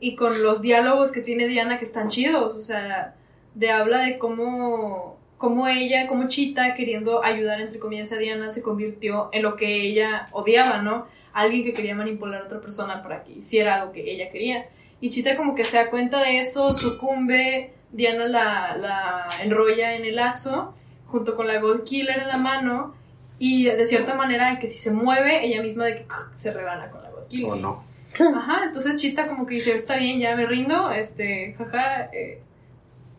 y 0.00 0.16
con 0.16 0.42
los 0.42 0.62
diálogos 0.62 1.12
que 1.12 1.20
tiene 1.20 1.46
Diana 1.48 1.78
que 1.78 1.84
están 1.84 2.08
chidos. 2.08 2.54
O 2.54 2.60
sea, 2.60 3.14
de 3.54 3.70
habla 3.70 3.98
de 4.00 4.18
cómo, 4.18 5.18
cómo 5.36 5.66
ella, 5.68 6.06
como 6.06 6.28
Chita, 6.28 6.74
queriendo 6.74 7.24
ayudar, 7.24 7.60
entre 7.60 7.78
comillas, 7.78 8.12
a 8.12 8.16
Diana, 8.16 8.50
se 8.50 8.62
convirtió 8.62 9.28
en 9.32 9.42
lo 9.42 9.56
que 9.56 9.82
ella 9.82 10.28
odiaba, 10.32 10.78
¿no? 10.82 11.06
Alguien 11.32 11.64
que 11.64 11.74
quería 11.74 11.94
manipular 11.94 12.42
a 12.42 12.44
otra 12.46 12.60
persona 12.60 13.02
para 13.02 13.24
que 13.24 13.32
hiciera 13.32 13.76
algo 13.80 13.92
que 13.92 14.10
ella 14.10 14.30
quería. 14.30 14.68
Y 15.00 15.10
Chita 15.10 15.36
como 15.36 15.54
que 15.54 15.64
se 15.64 15.76
da 15.76 15.90
cuenta 15.90 16.20
de 16.20 16.38
eso, 16.38 16.70
sucumbe, 16.70 17.73
Diana 17.92 18.26
la, 18.26 18.76
la 18.76 19.28
enrolla 19.42 19.94
en 19.94 20.04
el 20.04 20.16
lazo, 20.16 20.74
junto 21.06 21.36
con 21.36 21.46
la 21.46 21.60
God 21.60 21.84
Killer 21.84 22.18
en 22.18 22.28
la 22.28 22.38
mano, 22.38 22.94
y 23.38 23.64
de 23.64 23.86
cierta 23.86 24.14
manera 24.14 24.58
que 24.58 24.66
si 24.66 24.78
se 24.78 24.92
mueve, 24.92 25.44
ella 25.44 25.62
misma 25.62 25.84
de 25.84 25.96
que 25.96 26.06
se 26.36 26.52
rebana 26.52 26.90
con 26.90 27.02
la 27.02 27.10
God 27.10 27.28
Killer. 27.28 27.50
O 27.50 27.56
no. 27.56 27.84
Ajá, 28.36 28.64
entonces 28.64 28.96
Chita 28.96 29.26
como 29.26 29.46
que 29.46 29.56
dice, 29.56 29.74
está 29.74 29.96
bien, 29.96 30.20
ya 30.20 30.36
me 30.36 30.46
rindo, 30.46 30.90
este, 30.92 31.54
jaja, 31.58 32.10
eh, 32.12 32.40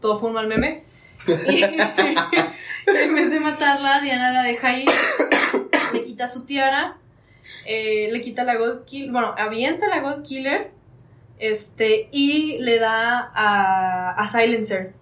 todo 0.02 0.18
fue 0.18 0.30
un 0.30 0.36
mal 0.36 0.48
meme. 0.48 0.84
Y, 1.28 1.64
en 1.64 3.16
vez 3.16 3.32
de 3.32 3.40
matarla, 3.40 4.00
Diana 4.00 4.32
la 4.32 4.44
deja 4.44 4.78
ir, 4.78 4.90
le 5.94 6.04
quita 6.04 6.28
su 6.28 6.46
tiara, 6.46 6.98
eh, 7.66 8.10
le 8.12 8.22
quita 8.22 8.44
la 8.44 8.56
God 8.56 8.86
Killer, 8.86 9.12
bueno, 9.12 9.34
avienta 9.38 9.88
la 9.88 10.02
God 10.02 10.22
Killer, 10.24 10.72
este, 11.40 12.10
y 12.12 12.58
le 12.60 12.80
da 12.80 13.32
a, 13.34 14.12
a 14.12 14.28
Silencer. 14.28 14.94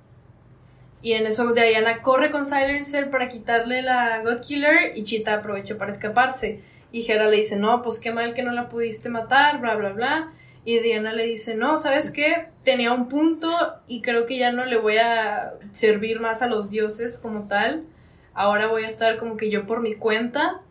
Y 1.01 1.13
en 1.13 1.27
eso 1.27 1.53
Diana 1.53 2.01
corre 2.01 2.31
con 2.31 2.45
Silencer 2.45 3.09
para 3.09 3.27
quitarle 3.27 3.81
la 3.81 4.21
God 4.23 4.39
Killer 4.39 4.93
y 4.95 5.03
Chita 5.03 5.33
aprovecha 5.33 5.77
para 5.77 5.91
escaparse. 5.91 6.61
Y 6.93 7.09
Hera 7.11 7.27
le 7.27 7.37
dice, 7.37 7.57
no, 7.57 7.81
pues 7.81 7.99
qué 7.99 8.13
mal 8.13 8.33
que 8.33 8.43
no 8.43 8.53
la 8.53 8.69
pudiste 8.69 9.09
matar, 9.09 9.59
bla, 9.59 9.75
bla, 9.75 9.89
bla. 9.89 10.31
Y 10.63 10.79
Diana 10.79 11.11
le 11.11 11.25
dice, 11.25 11.55
no, 11.55 11.77
¿sabes 11.77 12.09
qué? 12.09 12.47
Tenía 12.63 12.93
un 12.93 13.09
punto 13.09 13.51
y 13.87 14.01
creo 14.01 14.25
que 14.25 14.37
ya 14.37 14.53
no 14.53 14.63
le 14.63 14.77
voy 14.77 14.97
a 14.97 15.55
servir 15.73 16.21
más 16.21 16.41
a 16.41 16.47
los 16.47 16.69
dioses 16.69 17.17
como 17.17 17.49
tal. 17.49 17.83
Ahora 18.33 18.67
voy 18.67 18.85
a 18.85 18.87
estar 18.87 19.17
como 19.17 19.35
que 19.35 19.49
yo 19.49 19.67
por 19.67 19.81
mi 19.81 19.95
cuenta. 19.95 20.61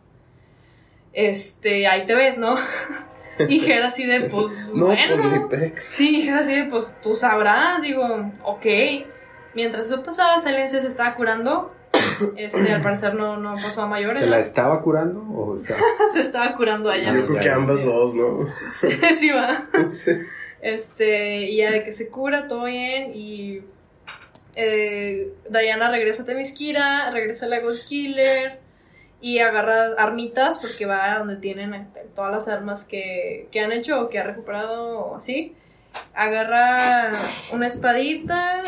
Este, 1.13 1.85
ahí 1.87 2.07
te 2.07 2.15
ves, 2.15 2.39
¿no? 2.39 2.55
Y 3.49 3.69
Hera 3.69 3.87
así 3.87 4.05
de, 4.05 4.21
pues, 4.21 4.69
No, 4.73 4.87
bueno. 4.87 5.01
pues 5.09 5.23
mi 5.23 5.39
pex. 5.49 5.83
Sí, 5.83 6.27
Hera 6.27 6.39
así 6.39 6.55
de, 6.55 6.65
pues 6.65 6.93
tú 7.01 7.15
sabrás, 7.15 7.81
digo, 7.81 8.31
ok. 8.43 8.65
Mientras 9.53 9.87
eso 9.87 10.03
pasaba, 10.03 10.39
Silencio 10.39 10.81
se 10.81 10.87
estaba 10.87 11.15
curando. 11.15 11.73
Este, 12.37 12.71
al 12.71 12.81
parecer 12.81 13.15
no, 13.15 13.37
no 13.37 13.53
pasó 13.53 13.83
a 13.83 13.87
mayores. 13.87 14.19
¿Se 14.19 14.29
la 14.29 14.39
estaba 14.39 14.81
curando 14.81 15.21
o 15.21 15.55
estaba? 15.55 15.79
se 16.13 16.21
estaba 16.21 16.55
curando 16.55 16.89
allá. 16.89 17.13
Yo 17.13 17.25
creo 17.25 17.39
que 17.39 17.49
ambas 17.49 17.85
dos, 17.85 18.13
¿no? 18.15 18.47
sí, 18.71 19.29
va. 19.35 19.65
Sí. 19.89 20.11
Este, 20.61 21.49
y 21.49 21.57
ya 21.57 21.71
de 21.71 21.83
que 21.83 21.91
se 21.91 22.09
cura, 22.09 22.47
todo 22.47 22.65
bien. 22.65 23.11
Y 23.13 23.61
eh, 24.55 25.33
Diana 25.49 25.91
regresa 25.91 26.23
a 26.23 26.25
Temisquira, 26.25 27.09
regresa 27.11 27.47
a 27.47 27.49
la 27.49 27.59
Ghost 27.59 27.87
Killer 27.87 28.59
y 29.23 29.39
agarra 29.39 29.93
armitas 29.97 30.59
porque 30.59 30.85
va 30.85 31.13
a 31.13 31.19
donde 31.19 31.37
tienen 31.37 31.87
todas 32.13 32.29
las 32.29 32.49
armas 32.49 32.83
que, 32.83 33.47
que 33.53 33.61
han 33.61 33.71
hecho 33.71 34.01
o 34.01 34.09
que 34.09 34.19
ha 34.19 34.23
recuperado 34.23 34.99
o 34.99 35.15
así. 35.15 35.55
Agarra 36.13 37.13
una 37.53 37.67
espadita 37.67 38.63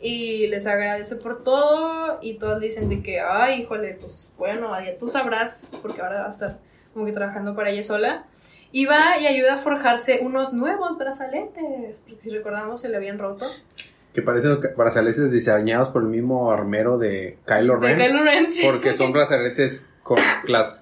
y 0.00 0.46
les 0.46 0.66
agradece 0.66 1.16
por 1.16 1.44
todo 1.44 2.18
y 2.22 2.38
todos 2.38 2.58
dicen 2.58 2.88
de 2.88 3.02
que, 3.02 3.20
ay, 3.20 3.60
híjole, 3.60 3.98
pues 4.00 4.32
bueno, 4.38 4.72
ya 4.82 4.96
tú 4.98 5.08
sabrás 5.08 5.78
porque 5.82 6.00
ahora 6.00 6.22
va 6.22 6.28
a 6.28 6.30
estar 6.30 6.58
como 6.94 7.04
que 7.04 7.12
trabajando 7.12 7.54
para 7.54 7.68
ella 7.68 7.82
sola. 7.82 8.24
Y 8.72 8.86
va 8.86 9.18
y 9.18 9.26
ayuda 9.26 9.54
a 9.54 9.58
forjarse 9.58 10.20
unos 10.22 10.54
nuevos 10.54 10.96
brazaletes, 10.96 11.98
porque 11.98 12.22
si 12.22 12.30
recordamos 12.30 12.80
se 12.80 12.88
le 12.88 12.96
habían 12.96 13.18
roto. 13.18 13.44
Que 14.14 14.22
parecen 14.22 14.58
brazaletes 14.76 15.30
diseñados 15.30 15.88
por 15.88 16.02
el 16.02 16.08
mismo 16.08 16.50
armero 16.52 16.98
de 16.98 17.38
Kylo 17.46 17.78
De 17.80 17.94
Ren. 17.94 17.98
Kylo 17.98 18.22
Ren, 18.24 18.46
sí. 18.52 18.62
Porque 18.64 18.92
son 18.92 19.12
brazaletes 19.12 19.86
con 20.02 20.18
las, 20.46 20.80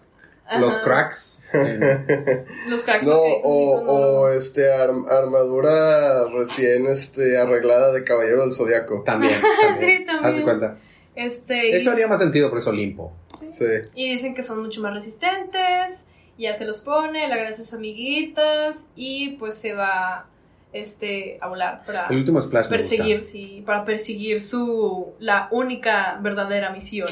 los 0.58 0.78
cracks. 0.78 1.42
en- 1.52 1.80
Los 2.68 2.82
cracks. 2.82 3.06
No, 3.06 3.18
o, 3.20 3.84
no, 3.84 3.92
o 3.92 4.28
este 4.30 4.72
arm- 4.72 5.06
armadura 5.08 6.26
recién 6.28 6.86
este 6.86 7.38
arreglada 7.38 7.92
de 7.92 8.02
caballero 8.04 8.42
del 8.42 8.52
zodiaco. 8.52 9.02
también. 9.04 9.34
Sí, 9.78 10.04
también. 10.06 10.24
Haz 10.24 10.36
de 10.36 10.42
cuenta. 10.42 10.76
Este, 11.14 11.76
Eso 11.76 11.90
haría 11.90 12.06
más 12.08 12.18
sentido 12.18 12.48
por 12.48 12.58
eso 12.58 12.70
Olimpo. 12.70 13.12
sí. 13.38 13.46
Sí. 13.52 13.64
Y 13.94 14.12
dicen 14.12 14.34
que 14.34 14.42
son 14.42 14.60
mucho 14.62 14.80
más 14.80 14.94
resistentes. 14.94 16.08
Ya 16.38 16.54
se 16.54 16.64
los 16.64 16.80
pone, 16.80 17.28
le 17.28 17.34
agradece 17.34 17.60
a 17.62 17.64
sus 17.64 17.74
amiguitas. 17.74 18.90
Y 18.96 19.36
pues 19.36 19.54
se 19.56 19.74
va 19.74 20.26
este, 20.72 21.38
a 21.40 21.48
volar 21.48 21.82
para 21.84 22.06
El 22.08 22.18
último 22.18 22.40
splash 22.40 22.64
me 22.66 22.70
perseguir, 22.70 23.18
gusta. 23.18 23.32
sí, 23.32 23.62
para 23.66 23.84
perseguir 23.84 24.40
su 24.42 25.08
la 25.18 25.48
única 25.50 26.18
verdadera 26.22 26.72
misión. 26.72 27.08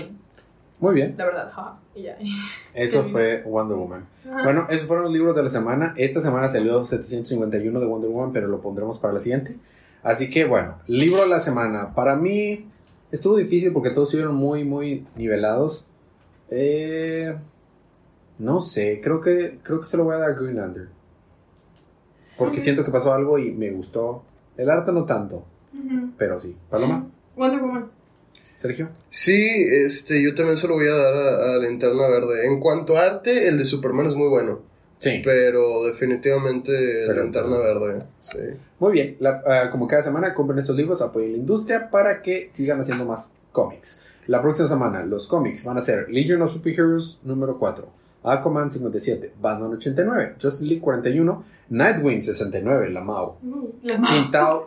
Muy 0.80 0.94
bien. 0.94 1.14
La 1.18 1.24
verdad, 1.24 1.50
jaja. 1.50 1.78
Y 1.94 2.02
ya. 2.02 2.16
Eso 2.72 3.02
fue 3.12 3.42
Wonder 3.42 3.76
Woman. 3.76 4.06
Ajá. 4.30 4.44
Bueno, 4.44 4.66
esos 4.70 4.86
fueron 4.86 5.04
los 5.06 5.12
libros 5.12 5.34
de 5.34 5.42
la 5.42 5.48
semana. 5.48 5.92
Esta 5.96 6.20
semana 6.20 6.48
salió 6.48 6.84
751 6.84 7.80
de 7.80 7.86
Wonder 7.86 8.10
Woman, 8.10 8.32
pero 8.32 8.46
lo 8.46 8.60
pondremos 8.60 8.98
para 8.98 9.14
la 9.14 9.20
siguiente. 9.20 9.56
Así 10.04 10.30
que 10.30 10.44
bueno, 10.44 10.78
libro 10.86 11.22
de 11.22 11.28
la 11.28 11.40
semana. 11.40 11.94
Para 11.94 12.14
mí 12.14 12.66
estuvo 13.10 13.36
difícil 13.36 13.72
porque 13.72 13.90
todos 13.90 14.08
estuvieron 14.08 14.36
muy, 14.36 14.62
muy 14.64 15.04
nivelados. 15.16 15.88
Eh, 16.50 17.34
No 18.38 18.60
sé, 18.60 19.00
creo 19.02 19.20
que, 19.20 19.58
creo 19.64 19.80
que 19.80 19.86
se 19.86 19.96
lo 19.96 20.04
voy 20.04 20.14
a 20.14 20.18
dar 20.18 20.30
a 20.30 20.34
Greenlander. 20.34 20.88
Porque 22.38 22.60
siento 22.60 22.84
que 22.84 22.90
pasó 22.90 23.12
algo 23.12 23.38
y 23.38 23.50
me 23.52 23.70
gustó. 23.70 24.22
El 24.56 24.70
arte 24.70 24.92
no 24.92 25.04
tanto, 25.04 25.44
pero 26.16 26.40
sí. 26.40 26.56
Paloma, 26.70 27.06
Wonder 27.36 27.60
Woman. 27.60 27.90
Sergio. 28.56 28.88
Sí, 29.08 29.46
este, 29.84 30.20
yo 30.22 30.34
también 30.34 30.56
se 30.56 30.66
lo 30.66 30.74
voy 30.74 30.88
a 30.88 30.94
dar 30.94 31.14
a, 31.14 31.54
a 31.54 31.58
Linterna 31.58 32.08
Verde. 32.08 32.46
En 32.46 32.58
cuanto 32.58 32.96
a 32.96 33.02
arte, 33.04 33.46
el 33.48 33.56
de 33.58 33.64
Superman 33.64 34.06
es 34.06 34.14
muy 34.16 34.28
bueno. 34.28 34.60
Sí. 34.98 35.20
Pero 35.24 35.84
definitivamente 35.84 36.72
Pero- 37.06 37.22
Linterna 37.22 37.56
Verde. 37.58 38.00
Sí. 38.18 38.38
Muy 38.80 38.92
bien, 38.92 39.16
la- 39.20 39.42
ah, 39.46 39.70
como 39.70 39.86
cada 39.86 40.02
semana 40.02 40.34
compren 40.34 40.58
estos 40.58 40.74
libros, 40.76 41.02
apoyen 41.02 41.32
la 41.32 41.38
industria 41.38 41.88
para 41.90 42.20
que 42.22 42.48
sigan 42.52 42.80
haciendo 42.80 43.04
más 43.04 43.32
cómics. 43.52 44.00
La 44.26 44.42
próxima 44.42 44.68
semana 44.68 45.04
los 45.06 45.26
cómics 45.28 45.64
van 45.64 45.78
a 45.78 45.82
ser 45.82 46.10
Legion 46.10 46.42
of 46.42 46.52
Superheroes 46.52 47.20
número 47.22 47.58
4, 47.58 47.88
Aquaman 48.24 48.70
57, 48.70 49.32
Batman 49.40 49.72
89, 49.74 50.34
Justice 50.42 50.64
League 50.64 50.80
41, 50.82 51.44
Nightwing 51.70 52.20
69, 52.20 52.90
la 52.90 53.00
MAO, 53.00 53.38
Uh, 53.44 53.68
la 53.82 53.96
ma- 53.98 54.08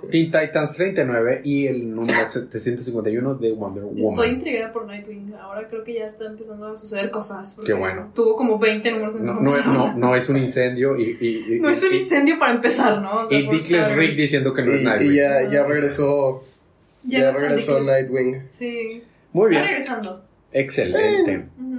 Teen, 0.10 0.32
Titans 0.32 0.72
39 0.74 1.42
y 1.44 1.68
el 1.68 1.94
número 1.94 2.32
751 2.32 3.36
de 3.36 3.52
Wonder 3.52 3.84
Estoy 3.84 4.02
Woman. 4.02 4.30
intrigada 4.30 4.72
por 4.72 4.86
Nightwing. 4.88 5.34
Ahora 5.36 5.68
creo 5.68 5.84
que 5.84 5.94
ya 5.96 6.06
está 6.06 6.26
empezando 6.26 6.68
a 6.68 6.78
suceder 6.78 7.12
cosas. 7.12 7.58
Qué 7.66 7.74
bueno. 7.74 8.12
Tuvo 8.16 8.38
como 8.38 8.58
20 8.58 8.90
números 8.92 9.16
en 9.18 9.26
No, 9.26 9.34
no, 9.42 9.50
es- 9.50 9.56
persona. 9.58 9.78
no, 9.78 9.98
no 9.98 10.16
es 10.16 10.30
un 10.30 10.38
incendio 10.38 10.98
y... 10.98 11.18
y- 11.20 11.56
y- 11.56 11.60
No 11.60 11.70
es 11.70 11.84
un 11.84 11.94
y- 11.94 11.98
incendio 12.00 12.40
para 12.40 12.54
empezar, 12.54 13.02
¿no? 13.02 13.26
O 13.26 13.28
sea, 13.28 13.38
Y 13.38 13.60
starters. 13.60 13.96
Rick 13.98 14.14
diciendo 14.16 14.54
que 14.54 14.64
no 14.64 14.72
es 14.72 14.84
Nightwing. 14.84 15.12
y 15.12 15.16
ya, 15.16 15.50
ya 15.50 15.66
regresó. 15.66 16.44
Ya 17.04 17.20
Ya, 17.20 17.24
no 17.26 17.30
está 17.32 17.42
regresó. 17.42 17.80
Nightwing. 17.82 18.44
Sí. 18.48 19.04
Muy 19.34 19.48
Está 19.52 19.60
bien, 19.60 19.66
regresando. 19.66 20.24
excelente. 20.54 21.48
Ujú. 21.60 21.71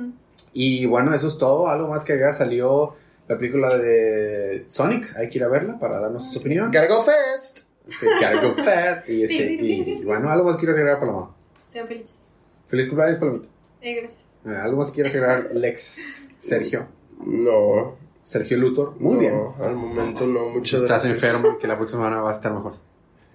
Y 0.53 0.87
bueno, 0.87 1.15
eso 1.15 1.29
es 1.29 1.39
todo. 1.39 1.69
Algo 1.69 1.89
más 1.89 2.05
que 2.05 2.13
agregar. 2.13 2.35
Salió 2.35 2.95
la 3.29 3.37
película 3.39 3.77
de 3.77 4.65
Sonic. 4.69 5.15
Hay 5.17 5.31
que 5.31 5.39
ir 5.39 5.45
a 5.45 5.49
verla 5.49 5.79
para 5.79 5.99
darnos 6.01 6.31
su 6.33 6.39
opinión. 6.39 6.67
Gotta 6.67 6.89
go 6.89 7.03
fast. 7.03 7.61
Sí, 7.89 8.07
Gotta 8.07 8.41
go 8.43 8.55
fast. 8.63 9.09
Y, 9.09 9.23
este, 9.25 9.35
y 9.53 10.05
bueno, 10.05 10.31
algo 10.31 10.45
más 10.49 10.57
quieres 10.57 10.77
agregar, 10.77 11.01
Paloma. 11.01 11.35
Sean 11.69 11.89
felices. 11.89 12.29
Feliz 12.69 12.87
cumpleaños, 12.89 13.19
Palomita. 13.19 13.49
Eh, 13.81 13.95
gracias. 13.97 14.27
Eh, 14.47 14.51
Algo 14.63 14.79
más 14.79 14.91
quieres 14.91 15.15
agregar, 15.15 15.51
Lex 15.55 16.33
Sergio. 16.39 16.87
No. 17.25 17.97
Sergio 18.23 18.57
Luthor. 18.59 18.95
Muy 19.01 19.15
no, 19.15 19.19
bien. 19.21 19.35
Al 19.61 19.75
momento 19.75 20.27
no, 20.27 20.49
muchas 20.49 20.83
Estás 20.83 21.05
gracias. 21.07 21.25
enfermo 21.35 21.57
y 21.57 21.61
que 21.61 21.67
la 21.67 21.77
próxima 21.77 22.05
semana 22.05 22.23
va 22.23 22.31
a 22.31 22.33
estar 22.35 22.53
mejor. 22.53 22.75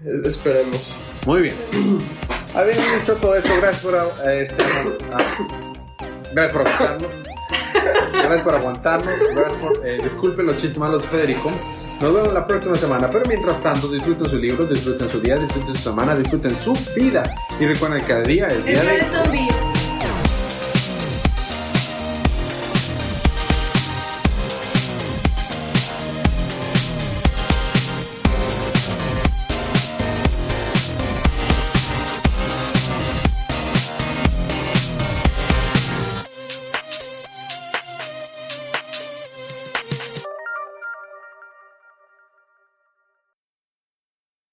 Es- 0.05 0.19
esperemos. 0.23 0.97
Muy 1.25 1.41
bien. 1.43 1.55
Habiendo 2.55 2.83
dicho 2.99 3.15
todo 3.15 3.35
esto, 3.35 3.49
gracias 3.61 3.83
por, 3.83 3.95
eh, 4.27 4.41
este, 4.41 4.63
ah, 5.11 5.73
gracias 6.33 6.51
por 6.51 6.67
aguantarnos. 6.67 7.15
Gracias 8.11 8.41
por 8.41 8.55
aguantarnos. 8.55 9.13
Gracias 9.31 9.61
por, 9.61 9.85
eh, 9.85 9.99
disculpen 10.03 10.45
los 10.45 10.57
chistes 10.57 10.77
malos 10.77 11.03
de 11.03 11.07
Federico. 11.07 11.51
Nos 12.01 12.13
vemos 12.13 12.33
la 12.33 12.45
próxima 12.45 12.75
semana. 12.75 13.09
Pero 13.09 13.25
mientras 13.27 13.59
tanto, 13.61 13.87
disfruten 13.87 14.27
sus 14.27 14.39
libros, 14.39 14.69
disfruten 14.69 15.09
su 15.09 15.19
día, 15.19 15.37
disfruten 15.37 15.75
su 15.75 15.81
semana, 15.81 16.15
disfruten 16.15 16.55
su 16.57 16.73
vida. 16.95 17.23
Y 17.59 17.65
recuerden 17.65 18.01
que 18.01 18.07
cada 18.07 18.23
día 18.23 18.47
es 18.47 18.65
día 18.65 18.83
de 18.83 18.97
de 18.97 19.05
zombies. 19.05 19.66